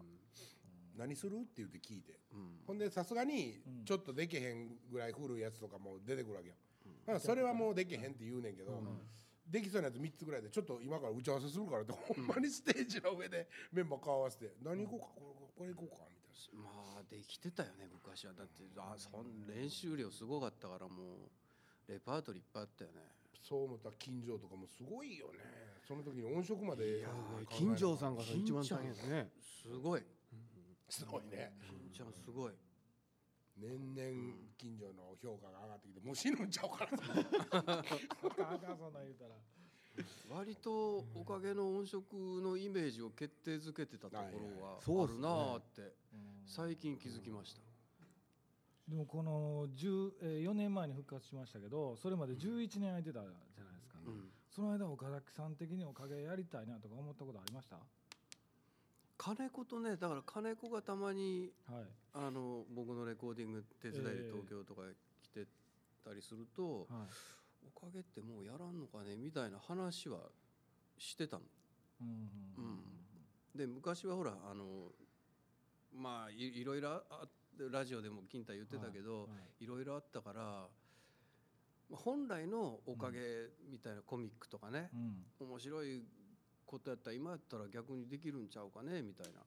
[0.97, 1.37] 何する？
[1.37, 2.19] って言って聞いて。
[2.33, 2.61] うん。
[2.67, 3.85] ほんでさすがにうん。
[3.85, 6.55] ちょっとでけへんぐらい古いやつとかも出てくるわけよ、
[7.07, 8.83] だからそれはもうでけへんって言うねんけど、
[9.47, 16.63] できそうなやつ3つぐらいでちょっと今から打ち合わせするからって、ほんまにステージの上でメンバー顔合わせて「何行こうかこれこれ行こうか」みたいな。
[16.63, 18.33] まあできてたよね昔は。
[18.33, 21.29] だってあそん練習量すごかったからも
[21.89, 23.01] うレパートリーいっぱいあったよね。
[23.43, 25.39] そう思ったら金城とかもすごいよね。
[25.87, 27.07] その時に音色まで
[27.49, 29.31] 金城さんが一番大変ですね
[29.63, 30.03] すごい。
[30.88, 31.53] すごいね。
[31.68, 32.53] 金ちゃんすごい。
[33.59, 37.03] 年々金城の評価が上がってきてもう死ぬんちゃうかなと
[37.81, 37.83] あ
[38.77, 39.35] そんなん言うたら。
[40.29, 44.25] 割とおかげの音色のイメージを決定づけてたとこ
[44.61, 45.27] ろはそうっすね。
[45.27, 45.94] あるなあって
[46.44, 47.62] 最近気づきました。
[48.87, 54.31] でもこの10、えー、4年前に復活しましたけどそれまで11年空いてたじゃないですか、うん。
[54.55, 57.79] その間岡崎さん的におかげやりたいなとか思ったことありました？
[59.19, 61.85] 金子とねだから金子がたまにはい。
[62.15, 64.31] あの僕のレコーディング手伝いでええ。
[64.33, 64.83] 東京とか
[65.23, 65.47] 来て
[66.05, 67.69] たりすると、はい。
[67.77, 70.19] おかげってもうやらんのかねみたいな話は
[70.99, 71.43] してたの。
[72.01, 72.81] うんうんうん
[73.55, 74.93] で昔はほらあの
[75.95, 77.27] まあいいろいろあ
[77.71, 79.27] ラジオでも金太言ってたけど、は
[79.61, 79.67] いい。
[79.67, 80.69] ろいろあったからま
[81.95, 84.91] あ本来のおかげみたいなコミックとかね
[85.41, 85.49] う、ん。
[85.49, 86.05] 面白い
[86.67, 89.03] ことやったら今やったら逆にできるんちゃうかね？
[89.03, 89.41] みたいな。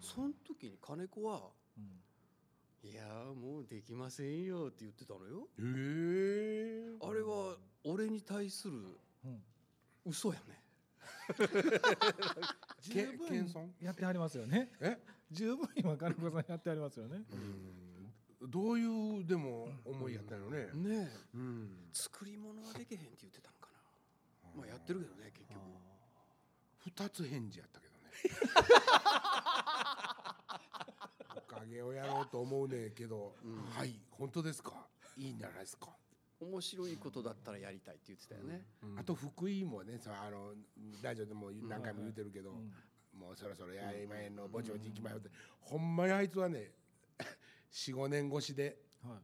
[0.00, 2.02] その時に金子はうん
[2.82, 5.48] 「いやーもうできませんよ」って言ってたのよ。
[5.58, 8.78] へえあれは俺に対する
[9.24, 9.42] うん。
[10.06, 10.64] 嘘やね。
[12.80, 12.94] 十
[13.28, 14.72] け分やってはりますよね。
[14.80, 14.98] え？
[15.30, 17.22] 十分今金子さんやってはりますよね。
[18.40, 18.50] うん。
[18.50, 20.70] どういうでも思いやったのね。
[20.72, 21.36] ねえ。
[21.36, 21.90] うん。
[21.92, 23.49] 作り物はできへんって言ってた。
[24.56, 25.60] まあやってるけどね結局。
[26.78, 28.00] 二つ返事やったけどね。
[31.36, 33.62] おかげをやろうと思うねんけど、うん。
[33.70, 34.86] はい本当ですか？
[35.16, 35.88] いいんじゃないですか、
[36.40, 38.64] 面白いことだったらやりたいって言ってたよね。
[38.96, 40.54] あと福井もねさあの
[41.02, 42.72] ラジオでも何回も言うてるけど、うん。
[43.18, 45.28] もうそろそろやりまへんのぼちぼち行きまよって、
[45.60, 46.70] ほんまにあいつはね
[47.72, 49.18] 45年越しではい。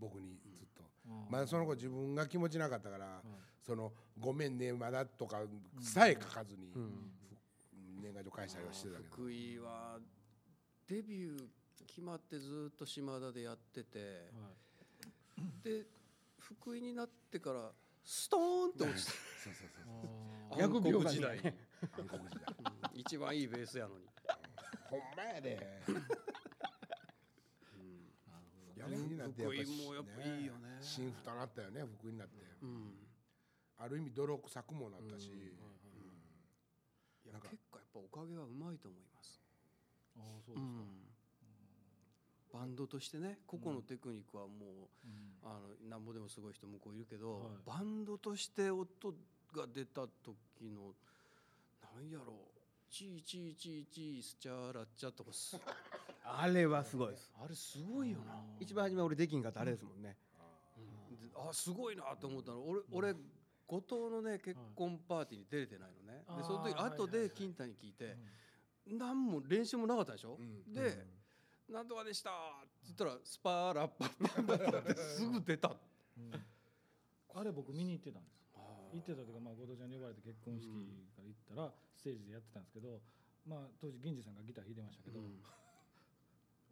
[0.00, 1.26] 僕にずっと、うん。
[1.30, 3.26] まだその子自分が気持ちなかったから、はい
[3.62, 5.42] その「ごめんねまだ」とか
[5.80, 7.12] さえ書かずに、うん。
[8.02, 9.08] 年賀状返したりはしてたけど。
[9.10, 10.00] 福井は
[10.88, 11.48] デビュー
[11.86, 14.04] 決まってずっと島田でやってて、は
[15.62, 15.62] い。
[15.62, 15.86] で
[16.38, 17.72] 福井になってから
[18.04, 19.12] ストーンって落ちた。
[19.12, 19.16] そ
[19.50, 19.94] うそうそう
[20.50, 21.36] あー逆暗黒時代。
[21.36, 22.56] に、韓国時代。
[22.58, 24.06] うん一番いいベースやのに。
[24.90, 25.82] ほんまやで。
[28.76, 30.78] 逆になってやっぱ福井もやっぱいいよね。
[30.80, 32.34] 新ふたなったよね福井になって。
[32.62, 33.01] うん
[33.82, 35.28] ある意味泥臭くもなったし、い
[37.26, 37.48] やなんか。
[37.48, 39.42] 結構やっぱおかげはうまいと思います。
[40.16, 40.66] あーそうです
[42.52, 45.32] か、バンドとしてね個々のテクニックはもう、うん。
[45.42, 47.42] あのなんぼでもすごい人向こういるけど、はい。
[47.66, 48.86] バンドとして音
[49.52, 50.94] が出た時の
[51.82, 52.36] なんやろう。
[52.88, 55.58] チーチーチーチースチャーラッチャとかす
[56.22, 57.32] あれはすごいです。
[57.42, 60.14] あれすごいよな、一番初め俺できんかったあれですもんね。
[61.10, 61.16] うん。
[61.18, 62.62] であすごいなと思ったの。
[62.68, 63.14] 俺俺
[63.72, 68.16] 後藤のね結婚パーティーに出れてないのね、あーでその時はいはい後で金太に聞いて、
[68.86, 70.74] 何も練習もなかったでしょ、うん。
[70.74, 71.06] で、
[71.72, 72.34] なんとかでしたっ
[72.84, 78.44] て言ったらスパーラッパッパッパッパってすぐ出たうんああれ僕見に行ってたんです
[78.92, 80.68] 行ってたというか、まあ、後藤ちゃんに呼ばれて結婚式
[81.16, 83.00] から行ったらステージでやってたんですけど、
[83.48, 85.24] まあ、当時銀次さんがギター弾いてましたけど、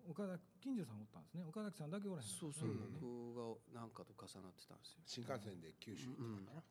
[0.04, 6.62] 岡田金次さんおったんですね岡崎さんだけおらへんそうそう、うん僕がなんかと重なってたんですよ新幹線で九州行ったかな、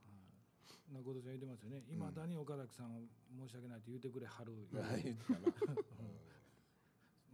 [0.94, 1.84] な後藤ちゃん言ってますよね。
[1.90, 5.40] いまだに岡崎さん申し訳ないって言ってくれはる、は い言ってたな。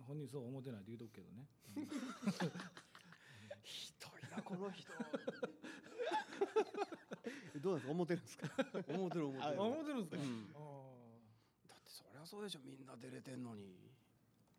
[0.05, 1.47] 本人そう思ってないって言うとくけどね、
[3.63, 4.91] ひどいなこの人。
[7.59, 7.91] どうなんですか？
[7.91, 8.49] 思ってるんですか？
[8.89, 10.51] 思ってる思ってある思ってるんですか、うん。
[10.53, 10.59] あ
[11.67, 13.63] だってそりゃそうでしょみんな出れてんのに。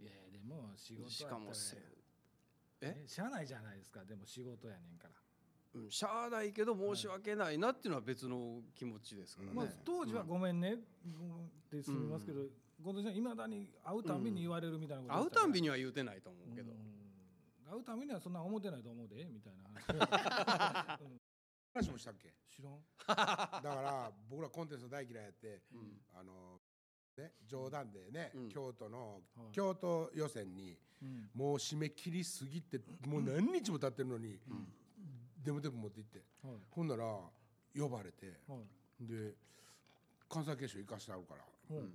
[0.00, 1.76] ーいやでも仕事しからもせ
[2.80, 4.04] ええしゃあないじゃないですか。
[4.04, 5.14] でも仕事やねんから、
[5.74, 10.76] うんしゃあないけど申し訳ないなっていうのは別の気持ちですからね、まあ、当時はごめんね、っ
[11.70, 12.42] てすみますけど、
[12.82, 13.20] 後藤さんい。
[13.20, 16.72] まだに会うたんびに言われるみたいなこと会うたんびにには言うてないと思うけど、
[17.70, 21.00] 会うたんびにはそんな思ってないと思うでみたいな話。
[21.02, 21.20] うん。
[21.74, 22.32] 話もしたっけ？
[22.48, 22.80] 知らん。
[23.06, 26.00] だから僕らコンテスト大嫌いやってうん。
[26.14, 26.60] あの
[27.18, 28.48] ね冗談でね、うん。
[28.48, 29.52] 京都の、はい。
[29.52, 31.30] 京都予選にうん。
[31.34, 34.38] もう締め切りすぎてもう何日も経ってるのに、
[35.46, 36.22] デモテープ持って行って。
[36.42, 36.56] はい。
[36.70, 37.04] ほんなら
[37.74, 38.26] 呼ばれて。
[38.48, 39.06] はい。
[39.06, 39.34] で
[40.28, 41.40] 関西決勝行かしてあるから
[41.76, 41.84] はい。
[41.84, 41.92] うん。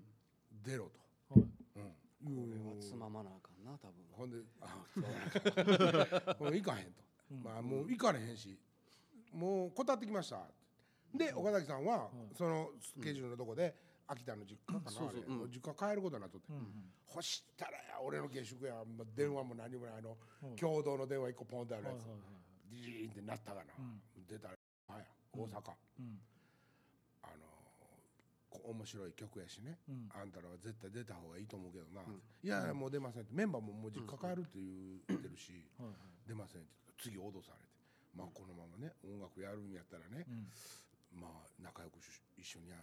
[0.64, 0.90] 出ろ
[1.30, 1.46] と、は
[1.86, 1.90] い。
[2.24, 3.94] うん、これはつままなあかんな多分。
[4.12, 4.86] ほんで「あ
[6.38, 6.54] そう。
[6.56, 7.44] 行かへんと、うん。
[7.44, 8.58] まあもう行かれへんし
[9.34, 10.48] もう断ってきました。
[11.14, 12.36] で岡崎さんははい。
[12.36, 13.76] そのスケジュールのとこで
[14.08, 15.22] 秋田の実家かな、そうそう。
[15.24, 15.36] あれ。
[15.36, 15.52] うん。
[15.52, 16.94] 実家帰ることになっとって、うんうん。
[17.06, 18.86] ほしたらや俺の下宿や。
[18.86, 19.98] まあ電話も何もない。
[19.98, 20.16] あの、は
[20.54, 20.56] い。
[20.56, 22.22] 共同の電話一個ポンってあるやつ、はいはいはい。
[22.22, 24.02] ジーンってなったかな、うん。
[24.28, 24.56] 出たら
[24.88, 26.20] はい大阪、うん。
[27.24, 27.46] あの
[28.50, 30.10] こ面白い曲やしね、うん。
[30.12, 32.22] あんたらは絶対出た方がいいと思うけどな、ん。
[32.44, 33.34] いやいやもう出ませんって。
[33.34, 35.54] メンバーももう実家帰るって言ってるし、
[36.28, 37.72] 出ませんって次脅されて
[38.16, 40.48] まあこのままね音楽やるんやったらね、うん
[41.12, 42.78] まあ仲良くし一緒にや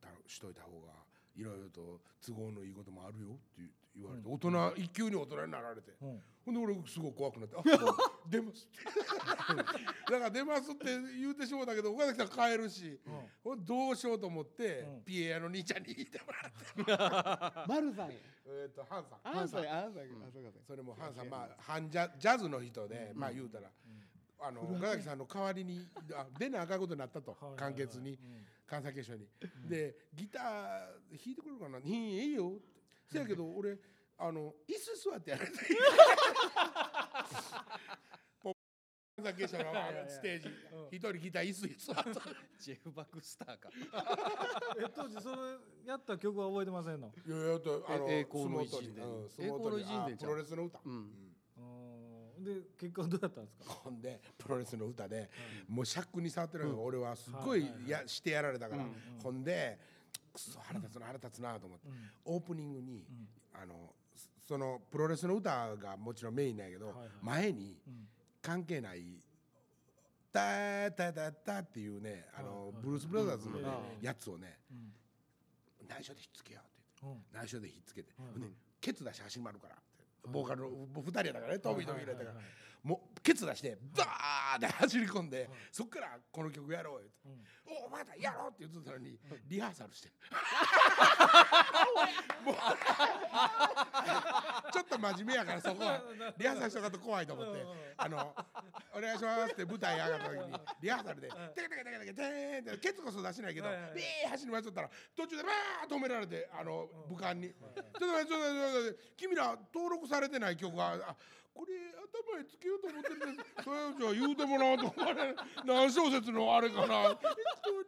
[0.00, 0.92] たしといた方が
[1.36, 6.22] いろいろと都合のいいこともあるよって言われて、大人一級に大人になられて、うん。
[6.44, 7.62] ほんで俺すごい怖くなって「あ
[8.26, 12.98] 出ます」っ てだから出ますって言うてしもうたけど岡崎さん帰るし、
[13.44, 15.02] ほんでどうしようと思って、うん。
[15.04, 18.14] ピエヤの兄ちゃんに言ってもらって丸 さんや。
[18.46, 19.20] えっとハンさん。
[19.22, 19.64] あんさん。
[19.64, 19.94] やあん。
[19.94, 23.70] さんうかそれもハンさんまあハンジャジャズの人で、まあ言うたら、
[24.40, 27.58] あの岡崎さんの代わりにあ出なあかんことになったと、はいはいはい。
[27.58, 28.18] 簡潔に、
[28.66, 30.42] 関西決勝に、でギター
[31.10, 32.79] 弾いてくれるかな「いいいいよ」って
[33.10, 33.76] せやけど俺
[34.18, 35.56] あの椅子座ってやられて
[38.42, 38.54] ポ
[39.16, 40.48] 関西決勝のステージ。
[40.92, 42.04] 一人ギター椅子に座った。
[42.58, 43.70] ジェフ・バクスターか。
[44.78, 45.36] え当時それ
[45.86, 47.12] やった曲は覚えてませんの？
[47.26, 50.92] いやいやとあのえ栄光の相撲取り一陣うん伝栄光の一陣伝相撲取りあプロレスの歌、うん。
[51.56, 52.44] うん。
[52.44, 53.64] で結果どうやったんですか？
[53.74, 55.30] ほんでプロレスの歌で、
[55.68, 57.90] もうシャックに触ってるのが俺はすっごいはいはいはい。
[57.90, 58.92] やしてやられたから、うん。
[59.22, 59.78] ほんで
[60.32, 61.92] くそ腹立つな腹立つなと思って、ん。
[62.24, 63.04] オープニングに、
[63.54, 63.94] あの
[64.46, 67.08] そのプロレスの歌がもちろんメインなんやけど、はいはい。
[67.22, 68.08] 前にん。
[68.42, 69.04] 関係ない
[70.32, 72.82] 「タータタタ」っていうねあの、はいはい。
[72.82, 74.92] ブルース・ブラザーズのね、うんやつをねうん。
[75.88, 77.28] 内緒でひっつけようって言って。
[77.34, 77.40] うん。
[77.42, 78.12] 内緒でひっつけて、
[78.80, 82.30] ケツ出して走り回るからってボーカルの2人やったからねトミーとミー入れたから。
[82.30, 87.44] はいはいはいもうケツ出してバーって走り込んでそっからこの曲やろうってうん
[87.86, 90.08] 「おまたやろう」って言ってたのにリハーサルして
[92.44, 92.54] もう
[94.72, 96.00] ちょっと真面目やからそこは。
[96.38, 97.64] リハーサルしとかんと怖いと思って
[97.96, 98.34] 「あの
[98.94, 111.16] お願いします」って舞台上がった時にリハーサルで「テケテケテケテケテーン」ってケツこそ出してないけどビー走り回っとったら途中でバーッ止められてあの武漢に「ちょっと待ってちょっと待ってちょっと待って君ら登録されてない曲があ
[111.54, 111.72] これ
[112.32, 113.36] 頭につけようと思ってるん。
[113.36, 115.34] ですそれじゃあ言うてもらおうと思って
[115.64, 117.02] 何小節のあれかな。
[117.02, 117.82] えっと何小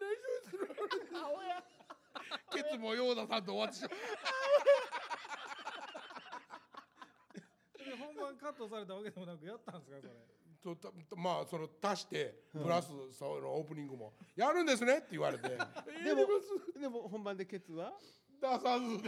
[0.89, 1.63] 節のあれ。
[2.51, 3.91] ケツもヨーダさんと終わってしまう
[7.85, 10.13] で本番カットされたわけでもなくやったんですかそれ。
[10.63, 15.49] とたまあその足してプラスそのオープニングも「やるんですね」って言われて
[16.05, 16.27] 「でも
[16.81, 17.93] でも本番でケツは？
[18.41, 18.99] 出さず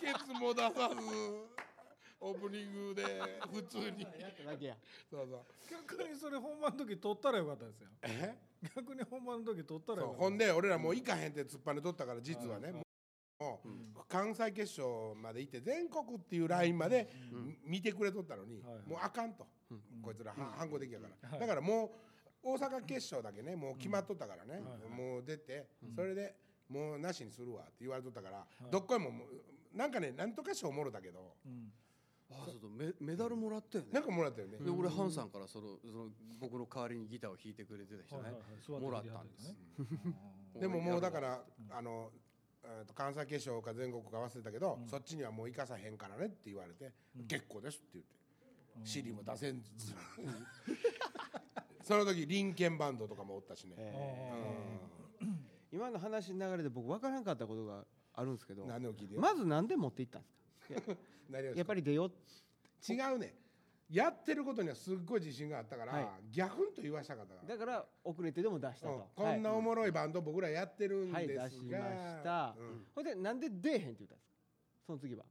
[0.00, 0.96] ケツも出さず
[2.20, 3.02] オープニングで
[3.52, 4.06] 普通に。
[5.10, 5.46] そうそう。
[5.70, 7.88] 逆にそれ本番の時撮ったらよかったですよ。
[8.02, 8.38] え？
[8.74, 10.22] 逆に本番の時撮ったらよかった。
[10.22, 12.72] ほんで俺らもう行かへんって突っ張ねとったから実はね。
[13.38, 17.10] もう関西決勝まで行って全国っていうラインまで
[17.64, 19.46] 見てくれとったのにもうあかんと。
[20.02, 21.38] こいつらは反抗的やから。
[21.38, 21.92] だからも
[22.42, 24.60] う大阪決勝だけねもう決まっとったからね。
[24.88, 26.34] もう出てそれで
[26.68, 29.10] もうなしにするわって言われとったからどっこいも
[29.72, 31.72] なんかねなんとか賞もろたけどうん
[32.30, 32.54] あそう。
[32.60, 33.90] そうメメダルもらったよね。
[33.92, 34.58] なんかもらったよね。
[34.58, 36.08] で俺ハンさんからそのその
[36.40, 38.22] 僕の代わりにギターを弾いてくれてた人ね。
[38.22, 38.82] はいはいはい。
[38.82, 39.48] もらったんです。
[39.48, 39.56] ね。
[40.60, 42.10] でももうだからあの
[42.94, 46.92] 関西決勝か全国か忘れたけど、そっちにはもう行かさへんからねって言われて、
[47.28, 48.10] 結構ですって言って、
[48.84, 49.94] 尻も出せんず
[51.84, 55.26] その時リンバンドとかもおったしね、えー。
[55.72, 57.84] 今の話の流れで僕分からんかったことが
[58.14, 59.14] あるんですけどうん、何を聞いて？
[59.14, 60.38] よ、まずなんで持って行ったんですか？
[61.54, 62.92] やっぱり出よう。
[62.92, 63.34] 違うね。
[63.88, 66.30] やってることにはすっごい自信があったから、はい。
[66.30, 68.98] ギャフンと言わしたかっただから遅れてでも出したうん。
[68.98, 71.78] と、こんなおもろいバンド僕らやってるんはい、ですが、出しま
[72.18, 72.86] した、うん。
[72.94, 74.34] ほいでなんで出えへんって言ったんですか？
[74.86, 75.24] その次は。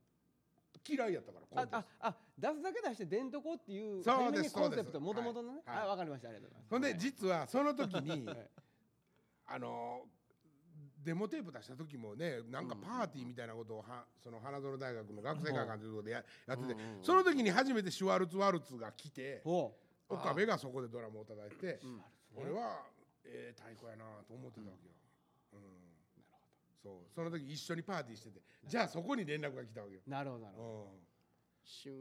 [0.88, 5.78] 嫌いやったからあああ出すだけ出して出んとこっていうそうですにコンセプトもともとのね、はい。
[5.80, 6.30] あ分かりました。
[6.30, 6.70] ありがとうございます。
[6.72, 8.50] ほんで実はその時にはい。
[9.48, 10.08] あの
[11.06, 17.04] デモテープ出した時もねなんかパーティーみたいなことをはその花園大学の学生会館というところでややっててうんうんうん。
[17.04, 19.44] その時に初めてシュワルツワルツが来て
[20.10, 22.02] 岡部がそこでドラムを叩いてうん
[22.36, 22.82] 俺は
[23.24, 24.94] ええ太鼓やなと思ってたわけよ。
[25.54, 25.62] うん。
[26.84, 27.14] そう。
[27.14, 30.02] その時一緒にパーティーしててじゃあそこに連絡が来たわけよ。
[30.08, 30.68] なるほどなるほど。
[30.92, 31.00] うん。
[31.64, 31.94] 旬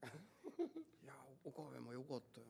[0.00, 0.08] や。
[1.02, 2.46] いや岡部も良かったよ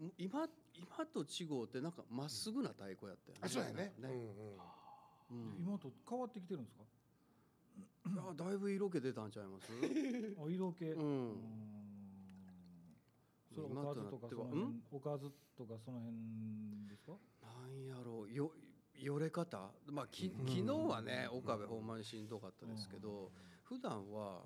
[0.00, 0.06] うん。
[0.06, 0.48] な今
[0.96, 3.92] 今と違うってなんかまっすぐな太鼓やったよねあそうやね。
[3.98, 4.12] うんうん。
[5.30, 5.56] うん。
[5.64, 6.82] 今と変わってきてるんですか？
[8.12, 9.70] いやだいぶ色気出たんちゃいます？
[9.72, 10.84] あ色気。
[10.86, 11.28] ううん。
[11.32, 11.36] ん
[13.54, 17.12] それおかずとかその辺おかずとかその辺ですか？
[17.42, 18.32] なんやろう。
[18.32, 18.52] よ
[18.94, 19.70] よれ方？
[19.86, 23.30] まあき昨日はね岡部ほんまにしんどかったですけど
[23.64, 24.42] 普段は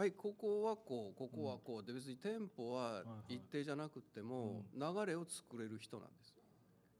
[0.00, 1.86] はいここはこうここはこう。
[1.86, 6.34] で別にテンポは一定じゃなくても流れを作れる人なんです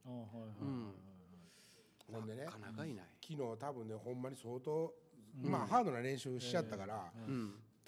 [0.04, 0.92] あはいはいはいは
[2.18, 2.26] いほん。
[2.26, 3.06] でねなかなかいない。
[3.26, 4.92] 昨日多分ねほんまに相当
[5.42, 5.50] うん。
[5.50, 7.10] まあハードな練習しちゃったから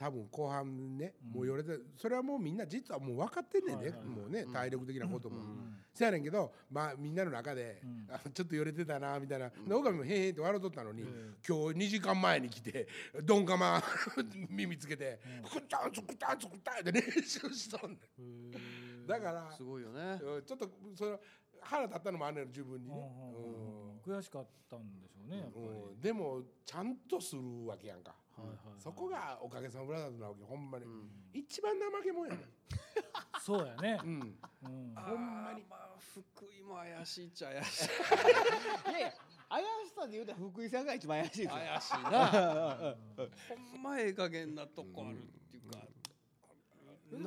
[0.02, 1.32] 多分後半ねうん。
[1.34, 4.06] もうよれてそれはもうみんな実はもう分かってんねんねはいはいはい。
[4.08, 4.52] もうねうん。
[4.52, 5.36] 体力的なことも。
[5.36, 8.06] うんせやねんけどまあみんなの中で、うん。
[8.10, 11.04] あちょっとよれてたなみたいな、で岡部もへーへーって笑うとったのに、え
[11.46, 12.88] 今日2時間前に来て
[13.22, 13.82] ドンカマ
[14.48, 19.06] 耳つけてうん「くったんつくったんつくったん」って練習しとんねん。
[19.06, 20.18] だからすごいよね。
[20.22, 21.20] うんちょっとその
[21.60, 22.94] 腹立ったのもあんねん自分にね、
[24.06, 24.12] うん。
[24.14, 25.66] 悔しかったんでしょうねやっぱり。
[25.66, 26.00] うん。
[26.00, 28.14] でもちゃんとするわけやんか、
[28.78, 31.10] そこがおかげさまブラザーズなわけほんまに、うん。
[31.32, 32.44] 一番怠け者やねん、
[33.40, 34.00] そうやね。
[34.02, 34.94] うん、うん。
[34.94, 38.90] ほんまにまあ福井も怪しいっちゃ怪しい。
[38.90, 39.12] いやいや
[39.48, 41.50] 怪しさで言うと福井さんが一番怪しいですよ。
[41.50, 42.96] 怪しいな。
[43.72, 45.78] ほんまええ加減なとこあるっていうか、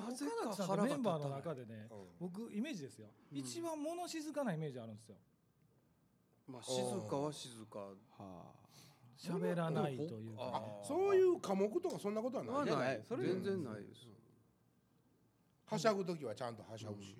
[0.03, 1.93] なぜかさメンバーの中でねう
[2.25, 2.29] ん。
[2.29, 3.07] 僕イメージですよ。
[3.31, 3.37] うん。
[3.37, 5.15] 一番物静かなイメージあるんですよ。
[6.47, 7.79] まあ静かは静か。
[7.79, 8.64] はあ
[9.17, 10.63] 喋らないというか。
[10.83, 13.01] そういう科目とかそんなことはない、ない？
[13.07, 14.07] それ全然ないです。
[15.65, 17.17] はしゃぐ時はちゃんとはしゃぐし、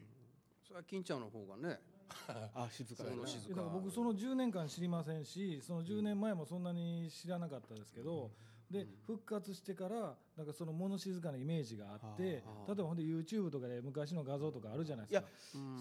[0.62, 1.80] それは金ちゃんの方がね。
[2.54, 3.16] あ静かだな。
[3.16, 3.62] その静だか。
[3.62, 8.32] らか僕その10年間知りませんしその10年前もそんなに知らなかったですけど、
[8.70, 15.28] で復活してからなんかその物静かなイメージがあってはあ例えばほんで YouTube とかで昔の画像とかあるじゃないですか。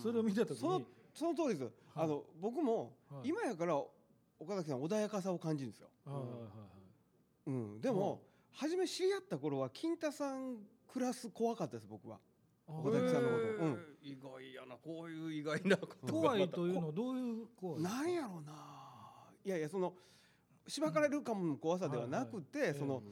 [0.03, 0.87] それを見た時そのに。
[1.15, 3.29] その通りです、あの僕も、はい。
[3.29, 3.81] 今やから
[4.45, 6.39] 岡崎さん穏やかさを感じるんですよ、はいはいはい
[7.47, 10.57] うん、でも、初め知り合った頃は金太さん
[10.93, 12.15] クラス怖かったです僕は。
[12.15, 12.21] はい
[12.67, 13.65] 岡崎さんのこと。
[13.65, 13.79] うん。
[14.01, 15.77] 意外やなこういう意外な。
[15.77, 18.53] こと怖いというのはどういう怖いなんやろうな。
[19.45, 19.93] いやいやその
[20.67, 23.03] しばかれるかもの怖さではなくて、はいはいその、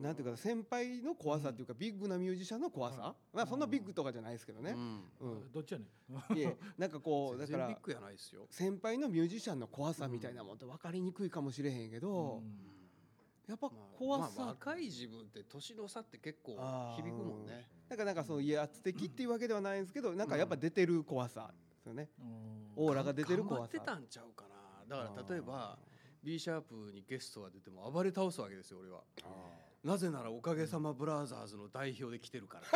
[0.00, 5.02] なんていうか先輩の怖さっていうか、ビッグなミュージシャンの怖さ、はいまあそんなビッグとかじゃないですけどね、うん。
[5.20, 5.52] うん。
[5.52, 5.84] どっちやね
[6.32, 8.46] んいえなんかこうだから全然ビッグやないですよ。
[8.50, 12.42] 先輩のミュージシャンの怖さみたいなもんって分かりにくいかもしれへんけど、
[13.48, 16.56] やっぱまあ怖さ、まあ若い自分って年の差って結構
[16.96, 17.68] 響くもんね。
[17.88, 22.08] なんかなんかその威圧的っていうわけではないんですけど、なんかやっぱ出てる怖さですよね。
[22.20, 22.84] うん。
[22.86, 23.72] オーラが出てる頑張っ怖さ。
[23.72, 24.44] てたんちゃうか
[24.88, 24.96] な。
[24.96, 25.78] だから例えば
[26.22, 29.02] B シャープにゲストが出ても暴れ倒すわけですよ俺は
[29.84, 32.66] なぜならおかげさまブラザーズの代表で来てるから。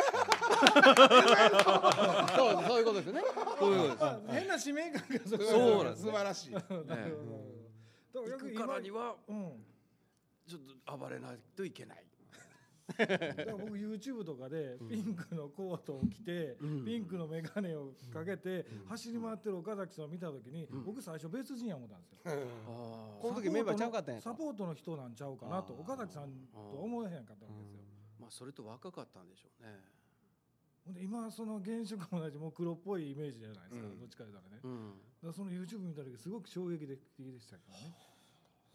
[2.35, 3.21] そうそういうことですよね。
[3.59, 4.03] そういうことです。
[4.05, 6.51] あ変な使命感がそそうなんです素晴らしい。
[6.51, 6.61] 行
[8.37, 9.65] くからにはうん。
[10.47, 12.05] ちょっと暴れないといけない
[12.97, 16.85] だから僕 YouTube とかでピンクのコートを着て、うん。
[16.85, 22.19] ピンクの眼鏡をかけて、走り回ってる岡崎さんを見た時に、僕最初別人や思ったんですよ。
[23.21, 24.21] この時メンバーちゃうかったんや。
[24.21, 27.79] とサポートの人なんちゃうかなと岡崎さんとは思えへんかったわけですよ。
[28.19, 29.79] まあそれと若かったんでしょうね。
[31.01, 33.99] 今その原色も同じもう黒っぽいイメージじゃないですか、うん。
[33.99, 34.57] どっちか言うたらね。
[34.57, 36.99] だかうんらその YouTube 見た時すごく衝撃的
[37.31, 37.95] でしたけどね。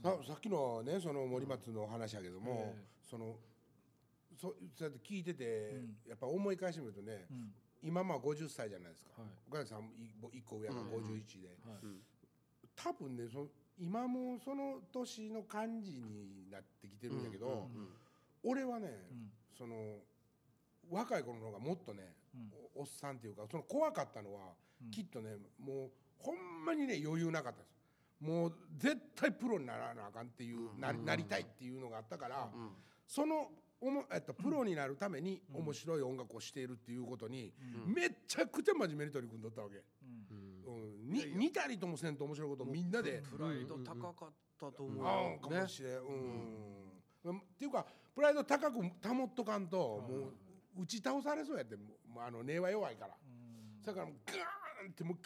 [0.02, 2.84] ささっきのねその森松の話やけども、ええ。
[3.02, 3.36] その
[4.40, 5.96] そそうやって聞いてて、うん。
[6.08, 7.52] やっぱ思い返してみるとね、うん。
[7.82, 9.30] 今まあ50歳じゃないですか、はい。
[9.48, 11.78] 岡崎さんも1個上がうん51で、はい。
[11.82, 12.00] うん
[12.76, 17.88] 多分ねその今もその年の感じになってきてるんだけど、うん
[18.44, 19.30] 俺はね、うん。
[19.56, 19.74] その
[20.88, 22.52] 若い頃の方がもっとね、うん。
[22.76, 24.90] おおっさんっていうかその怖かったのは、うん。
[24.92, 27.78] きっとねもうほんまにね余裕なかったんです。
[28.20, 32.70] もう絶対プロにならなあかんっていう、なりなりたいっていうのがあったから、うん。
[33.06, 33.48] その
[33.80, 37.52] おも、えっと、プロになるために面白い音楽をしているっていうことに、
[37.86, 37.94] うん。
[37.94, 40.74] めちゃくちゃ真面目に取り組んどったわけ、うん。
[40.74, 43.22] うん、に似たりともせんと面白いことをみんなで。
[43.30, 45.06] プライド高かったと思う。
[45.06, 45.92] ああよかもしれん、
[47.24, 47.36] うん。
[47.36, 48.84] っていうかプライド高く保
[49.24, 49.68] っとかん。
[49.68, 50.32] と、も
[50.78, 51.76] う打ち倒されそうやって。
[51.76, 51.82] も
[52.16, 53.82] うあの根は弱いから、うん。
[53.82, 55.20] だからガーンってもうグ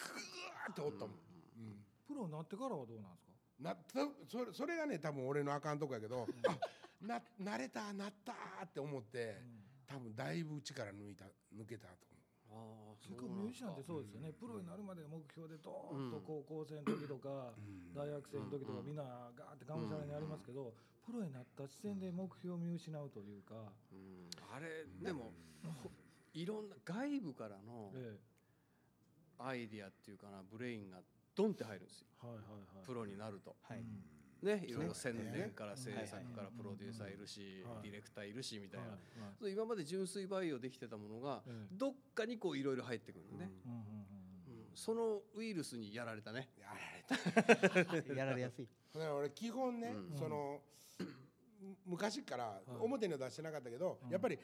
[0.68, 1.76] ーっておったもん、うん。
[2.06, 3.32] プロになってからはどうなんですか？
[3.62, 3.76] な
[4.28, 6.58] それそれがね多分俺のあかんとこやけど、あ
[7.02, 8.32] な慣れたなった
[8.64, 9.40] って思って、
[9.86, 11.24] 多分だいぶ力抜いた
[11.54, 12.12] 抜けたと
[12.52, 17.56] ああ結構ミュージシャンってそうですよね、プロになるまで目標でドーンと高校生の時とか、
[17.96, 19.02] 大学生の時とかみんな
[19.34, 20.74] ガーってがむしゃらにありますけど、
[21.04, 24.30] プロになった時点で目標を見失うというか、うん。
[24.54, 25.32] あれでも
[25.82, 25.90] ほ
[26.34, 28.16] いろんな外部からのえ
[29.38, 30.98] アイディアっていうかなブレインが
[31.34, 32.06] ドンって入るんですよ。
[32.22, 32.44] えはいはい
[32.76, 32.86] はい。
[32.86, 33.56] プロになると。
[33.62, 33.80] はい。
[33.80, 37.82] うんねいろいろ宣伝から制はい作からプロデューサーいるしはい。
[37.84, 38.86] ディレクターいるしみたいは
[39.40, 39.44] い。
[39.44, 41.66] な今まで純粋培養できてたものがええ。
[41.72, 43.50] どっかにこういろいろ入ってくるのね。
[44.74, 46.48] そのウイルスにやられたね。
[46.58, 48.14] やられた。
[48.14, 48.68] やられやすい。
[48.94, 50.18] だから俺基本ね、うん。
[50.18, 50.62] その
[51.86, 52.70] 昔からい。
[52.80, 54.10] 表には出してなかったけど、うん。
[54.10, 54.38] やっぱり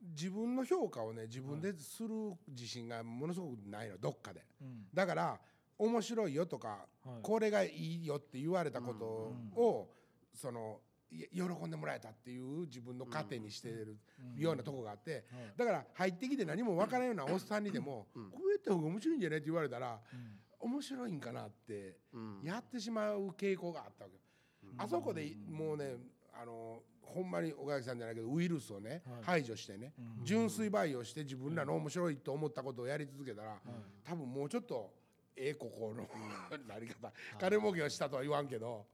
[0.00, 2.08] 自分の評価をね自分でする
[2.48, 4.44] 自信がものすごくないのどっかで。
[4.60, 4.86] うん。
[4.92, 5.40] だから
[5.78, 7.22] 面白いよとか、はい。
[7.22, 9.04] これがいいよって言われたこと
[9.60, 9.90] を、
[10.32, 13.98] そのい喜んでもらえたっていう自分の糧にしてる
[14.36, 15.22] ようなとこがあって、はい。
[15.56, 18.30] だから入ってきて何も分からんようなおっさんにでも、うん。
[18.30, 20.70] こうやった方が面白いんじゃないって言われたらうん。
[20.72, 22.40] 面白いんかなってうん。
[22.42, 24.22] やってしまう傾向があったわけよ。
[24.78, 25.96] あそこでもうね
[26.32, 29.22] あのほんまに岡崎さんじゃないけどウイルスをね、はい。
[29.22, 30.24] 排除してね、うん。
[30.24, 33.60] 純粋培養して自分らの面白いと思ったことをやり続けたら、
[34.02, 35.03] 多分もうちょっと
[35.36, 36.08] ええここの
[36.66, 37.12] なり方。
[37.38, 38.86] 金儲けをしたとは言わんけど、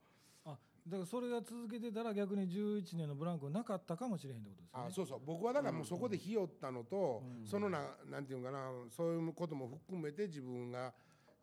[0.44, 4.86] あだからそれが続けてたら逆に11年のブランクなかったかもしれへんってことですよね。
[4.88, 5.20] あそうそう。
[5.24, 7.46] 僕はだからもうそこでひよったのと、うん。
[7.46, 10.92] そのななんていうのかなそういうことも含めて自分が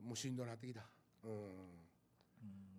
[0.04, 0.82] もうしんどなってきた。
[1.24, 1.78] うん。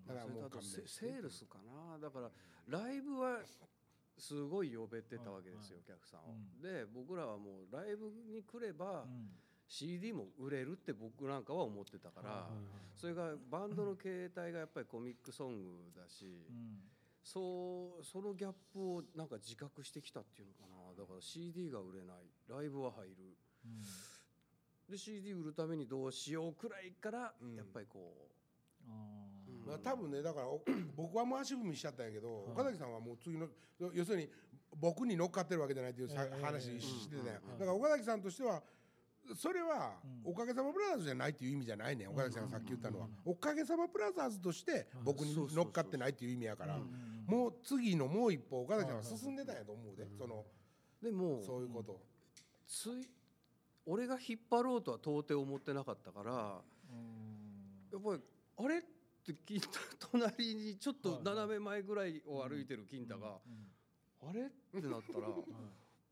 [0.06, 1.58] だからもうセールスか
[1.92, 1.98] な。
[1.98, 2.30] だから
[2.66, 3.38] ライブは
[4.16, 6.60] すごい呼べてたわけですよ、お客さんを、うん。
[6.60, 9.30] で僕らはもうライブに来れば、うん
[9.68, 12.48] CD も売れるって僕なんかは思ってたから、
[12.96, 16.80] それがバンドの形態がやっぱりコミックソングだし、うん。
[17.22, 21.02] そうそのギャップをなんか自覚してきたっていうのかな。
[21.02, 22.16] だから CD が売れない。
[22.48, 23.14] ライブは入る。
[23.66, 23.82] うん。
[24.90, 27.54] で CD 売るためにどうしようくらいからうん。
[27.54, 28.30] やっぱりこ
[28.88, 29.68] あー。
[29.68, 30.62] まあ、多分ねだからお
[30.96, 32.52] 僕はもう足踏みしちゃったんやけど、はい。
[32.52, 34.30] 岡崎さんはもう次の要要するに
[34.74, 37.52] 僕に乗っかってるわけじゃないっていうさ、ええ話してたよ、うん。
[37.52, 37.58] うん。
[37.58, 38.62] だから岡崎さんとしては
[39.36, 40.32] それはうん。
[40.32, 42.04] おかげさまブラザーズじゃないっていう意味じゃないね。
[42.06, 46.78] ん岡崎さんがさっき言ったのは、うんおかげさまブラザーズとして僕に乗っかってないっていう意味やから、
[47.26, 50.44] もう次のもう一歩岡崎さんは進んでたんやと思うで、その
[51.02, 52.00] うでもそういうこと、
[52.66, 53.08] つい
[53.86, 56.60] 俺が引っ張ろうとは到底思ってなかったから
[56.90, 57.88] うん。
[57.92, 58.22] やっぱり
[58.64, 58.80] あれっ
[59.24, 59.78] て金太
[60.10, 63.38] 隣にちょっと斜め前ぐらいを歩いてる金太が、
[64.22, 65.28] あれってなったら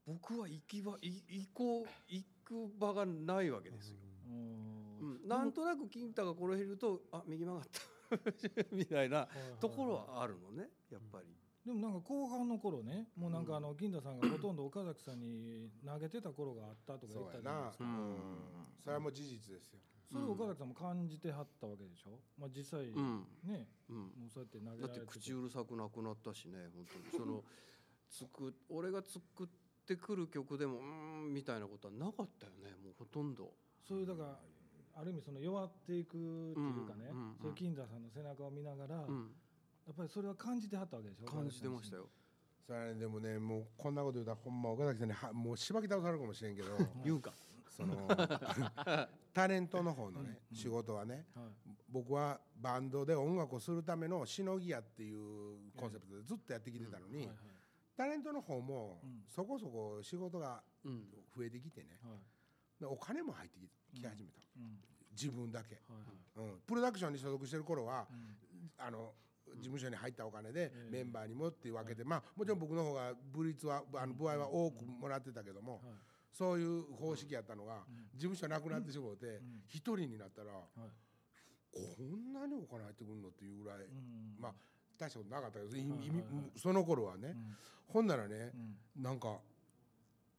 [0.06, 3.96] 僕は行き場い行こう行く場がないわけですよ。
[4.28, 5.20] うん。
[5.22, 7.80] うん、なんとなく金太がこの辺いるとあ右曲がった。
[8.70, 9.26] みたいな
[9.60, 11.26] ところはあるのねやっぱり。
[11.66, 17.84] でもなんか後半の頃ねもうなんかあの金田さんがほとんど岡崎さんに投げてた頃があったとか言そうやったじゃないなですか。
[17.84, 18.16] うん。
[18.84, 19.80] それはもう事実ですよ。
[20.12, 23.26] それを岡崎さんも感じてはったわけでしょ、まあ、実際うん。
[23.42, 23.66] ね。
[23.90, 27.24] うん、もうそうやって投げだってられて口うるさくなくなったしね本当に。
[27.24, 27.44] その
[28.08, 29.48] 作俺が作っ
[29.86, 30.84] てくる曲でもうー
[31.30, 33.52] んみたいなことはなかったよねもうほとんど。
[33.86, 34.38] そういうだから
[34.96, 39.30] ある意味その弱っていくっていうかね、うんうんうんそういう金田さんの背中を見ながら、うん、
[39.86, 42.08] やっぱりそれは感じてはったわけでしょ感じてましたよ。
[42.66, 46.68] それでもねもうこんなこと言うたらほんま岡崎さんにはもうしばき倒されるかもしれんけど
[47.04, 47.32] 言うか。
[47.68, 48.08] その
[49.34, 57.36] タレントの方のね、仕事はねはい僕はバンドで音楽をするためのしのぎやっていうコンセプトでずっとやってきてたのに、はいはい
[57.96, 59.22] タレントの方もうん。
[59.28, 61.04] そこそこ仕事がうん。
[61.36, 61.98] 増えてきてね。
[62.02, 62.80] はい。
[62.80, 64.78] でお金も入ってきき始めた、うん。
[65.12, 65.94] 自分だけ、は
[66.36, 66.50] いはい。
[66.52, 68.70] うん、プロダクションに所属してる頃はうん。
[68.78, 69.12] あの
[69.56, 70.90] 事務所に入ったお金でええ。
[70.90, 75.80] メンバーにもっていうわけで、まあもちろん僕の方が部率はあの部合は多くもらってたけども、はい。
[76.32, 78.08] そういう方式やったのが、うん。
[78.12, 79.62] 事務所なくなってしまってん。
[79.68, 80.62] 一、人になったら、はい。
[81.72, 84.36] こんなにお金入ってくるのっていうぐらい、うん。
[84.38, 84.54] まあ
[84.98, 86.06] 大したことなかったけど、いはいはいはい。
[86.08, 86.22] 意味
[86.56, 87.56] その頃はね、うん。
[87.88, 88.52] ほんならね
[88.96, 89.02] う、ん。
[89.02, 89.38] なんか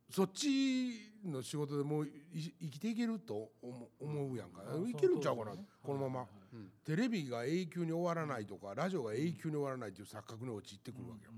[0.09, 5.65] そっちの仕事でもうい生きていけると思思うやんか、あいけるんちゃうかな、ね。
[5.83, 6.65] このまま、はいはいはい。
[6.65, 6.71] うん。
[6.85, 11.31] テレビが永久に終わらないとか、ラジオが永久に終わらないっていう錯覚に陥ってくるわけよ、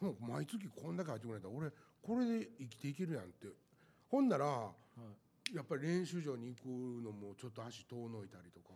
[0.00, 0.08] うん。
[0.08, 0.16] うん。
[0.18, 1.70] もう毎月こんだけ入ってくれたら俺
[2.02, 3.48] これで生きていけるやんって。
[4.08, 4.72] ほんならは
[5.52, 5.54] い。
[5.54, 8.70] やっぱり練習場に行くのもちょっと足遠のいたりとか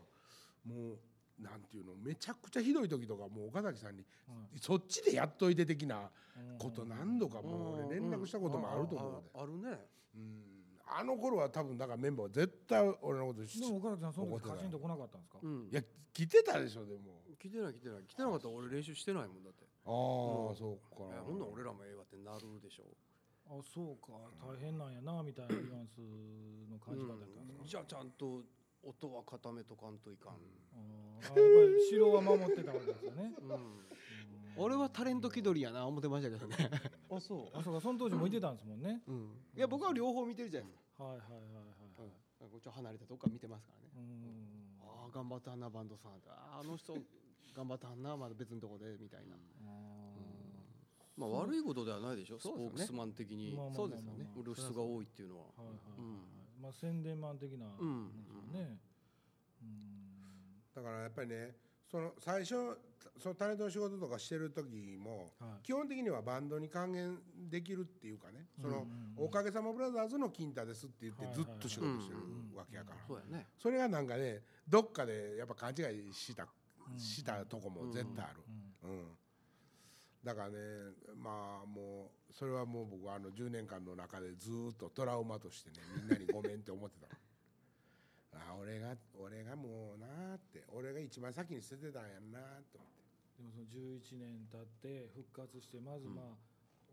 [0.65, 0.99] もう
[1.39, 6.59] なんていうのめちゃくちゃひどい時とかもう岡崎さんにはいそっちでやっといて的なうん。
[6.59, 9.31] こと何度かもう俺連絡したこともあると思うで。
[9.35, 9.79] ああるね。
[10.17, 10.43] うん。
[10.87, 15.39] あの頃は多分だからメンバーは絶対俺のことしでも岡崎さんその怒ってた時カチンと来なかったんですか？
[15.43, 15.69] うん。
[15.71, 15.83] いや
[16.13, 17.23] 来てたでしょでも。
[17.41, 18.49] 来てない来てない来てなかった。
[18.49, 19.65] ら俺練習してないもんだって。
[19.87, 21.03] ああそうか。
[21.11, 22.85] えほんなら俺らもええわってなるでしょ。
[23.51, 24.13] あそうか。
[24.41, 25.99] 大変なんやなみたいなニュアンス
[26.71, 27.69] の感じ方だったんですか？
[27.69, 28.43] じゃあちゃんと
[28.87, 33.33] 音は固めとかんといかん、あーあやっぱり城は守ってたわけですよね。
[34.57, 36.57] 俺はタレント気取りやな思ってましたけどね。
[37.11, 39.03] あそあそうかその当時もいてたんですもんね。
[39.09, 39.31] うん。
[39.57, 41.05] いや僕は両方見てるじゃないですか。
[41.05, 43.91] はいはいはいはいこっち離れたとこから見てますからね。
[43.97, 44.87] うん。
[44.87, 46.13] ああ頑張ったなバンドさん。
[46.29, 46.95] あの人
[47.57, 49.35] 頑張ったなまだ別のとこでみたいな。
[51.17, 52.39] まあ悪いことではないでしょ。
[52.39, 53.59] スポークスマン的に。
[53.75, 54.29] そうですよね。
[54.45, 55.47] 露出が多いっていうのは。
[55.57, 55.99] はいはいはい。
[55.99, 58.79] うんまあ宣伝マン的なね。
[59.63, 59.69] うん。
[60.75, 61.55] だからやっぱりね
[61.91, 62.55] その最初
[63.19, 65.63] そのタレントの仕事とかしてる時もはい。
[65.63, 67.19] 基本的にはバンドに還元
[67.51, 68.89] できるっていうかねその、うんうん。
[68.89, 76.47] うんおかげさまブラザーズの金太ですって言ってはいずっと仕事してるうんわけやから、そうやねそれがなんかねどっかでやっぱ勘違いした、う
[76.97, 78.43] んしたとこも絶対ある、
[78.83, 78.91] うん。
[78.91, 79.05] うん
[80.25, 80.57] だからね
[81.23, 87.15] まあもうそれはもう僕はあの10年間の中でずーっとトラウマとしてねみんなにごめんって思ってたの。
[88.35, 93.05] あ俺が俺がもうなーって俺が一番先に捨ててたんやんなーって思って。
[93.37, 96.25] でもその11年経って復活してまずまあ、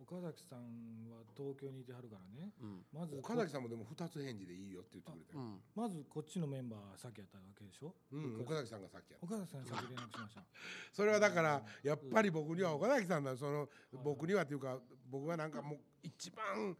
[0.01, 2.51] 岡崎さんは東京にいてはるからね。
[2.61, 2.85] うん。
[2.91, 5.61] まず岡崎さんもでも2つ返事でいいよって言ってくれたよ、うん。
[5.75, 9.25] まずこっちのメンバー先やったわけでしょ、うん、岡崎さんがさっきやった。
[9.25, 10.43] 岡崎さんに先連絡しました。
[10.91, 13.69] それはだからやっぱり僕には岡崎さんだその
[14.03, 16.75] 僕にはっていうか僕はなんかもう一番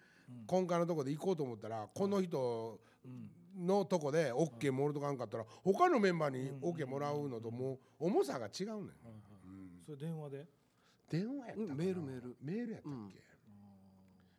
[0.50, 8.92] 根幹のとこで行こうと思ったらこの人うんのとこで OK もろとかんかったら他のメンバーに OK もらうのともう重さが違うね
[9.50, 10.61] ん、それ電話で？
[11.12, 11.74] 電話やったかな。
[11.74, 12.38] うんメールメール。
[12.42, 13.12] メールやったっうん。
[13.12, 13.20] け、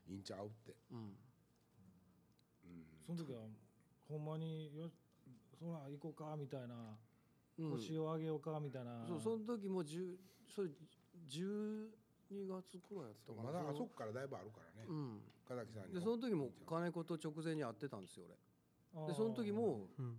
[0.09, 0.99] いいんちゃうって、うん。
[0.99, 1.15] うん。
[3.07, 3.41] その時は
[4.09, 4.91] ほんまによ
[5.59, 6.97] そら行こうかみたいな。
[7.59, 7.71] うん。
[7.73, 10.17] 腰を上げようかみたいな、そうその時も10
[10.49, 10.69] それ
[11.29, 11.89] 12
[12.49, 13.53] 月くらいやったかな。
[13.53, 15.21] まだあそこからだいぶあるからね、うん。
[15.45, 19.09] 岡崎さんにでその時も金子と直前に会ってたんですよ俺。
[19.09, 20.17] でその時もうん。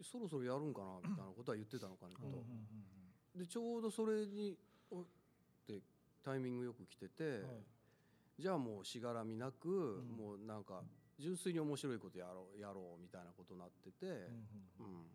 [0.00, 2.38] そろそろやるんかなみたいなことは言ってたの金子うんうん
[3.34, 4.56] とでちょうどそれに
[4.92, 5.04] お
[5.74, 5.84] って
[6.24, 7.62] タイミングよく来てて、うんはい。
[8.38, 10.16] じゃあもうしがらみなく、ん。
[10.16, 10.82] もうなんか
[11.18, 14.22] 純粋に面白いことやろうやろうみたいなことになってて、うんうん
[14.78, 15.10] うん。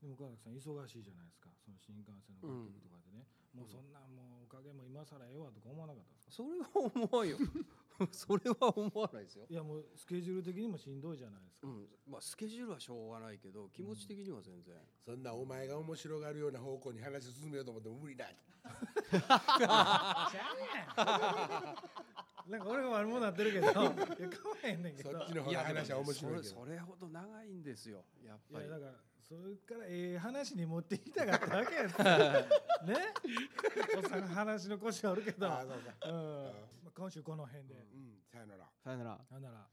[0.00, 1.50] でも岡崎さん忙しいじゃないですか。
[1.60, 6.32] その新幹線の楽曲とかでね、もうそんなんもうおかげも今更ええわとか思わなかったんですか？
[6.32, 7.36] それは思わんよ
[8.12, 11.88] それは思わないですよ、いやもうスケジュール的にもしんどいじゃないですか、うん。
[12.06, 18.30] まあ、スケジュールはしょうがないけど気持ち的には全然、そんなお前が面白がるような方向に話を進めようと思っても無理だ
[22.48, 23.96] なんか俺が悪者なってるけどいや変わ
[24.62, 25.10] へんねんけど。
[25.12, 26.42] そっちの方が話は面白いけど。
[26.42, 28.68] それそれほど長いんですよやっぱり。
[28.68, 31.98] だからそれからええ話に持っていきたかっただけやつ
[32.84, 32.96] ね？
[33.96, 36.08] おっさん話の腰はあるけど、ああそうか。
[36.08, 36.44] うん。
[36.84, 38.18] まあ、今週この辺で、うん。
[38.26, 38.68] さよなら。
[38.82, 39.20] さよなら。
[39.28, 39.68] さよなら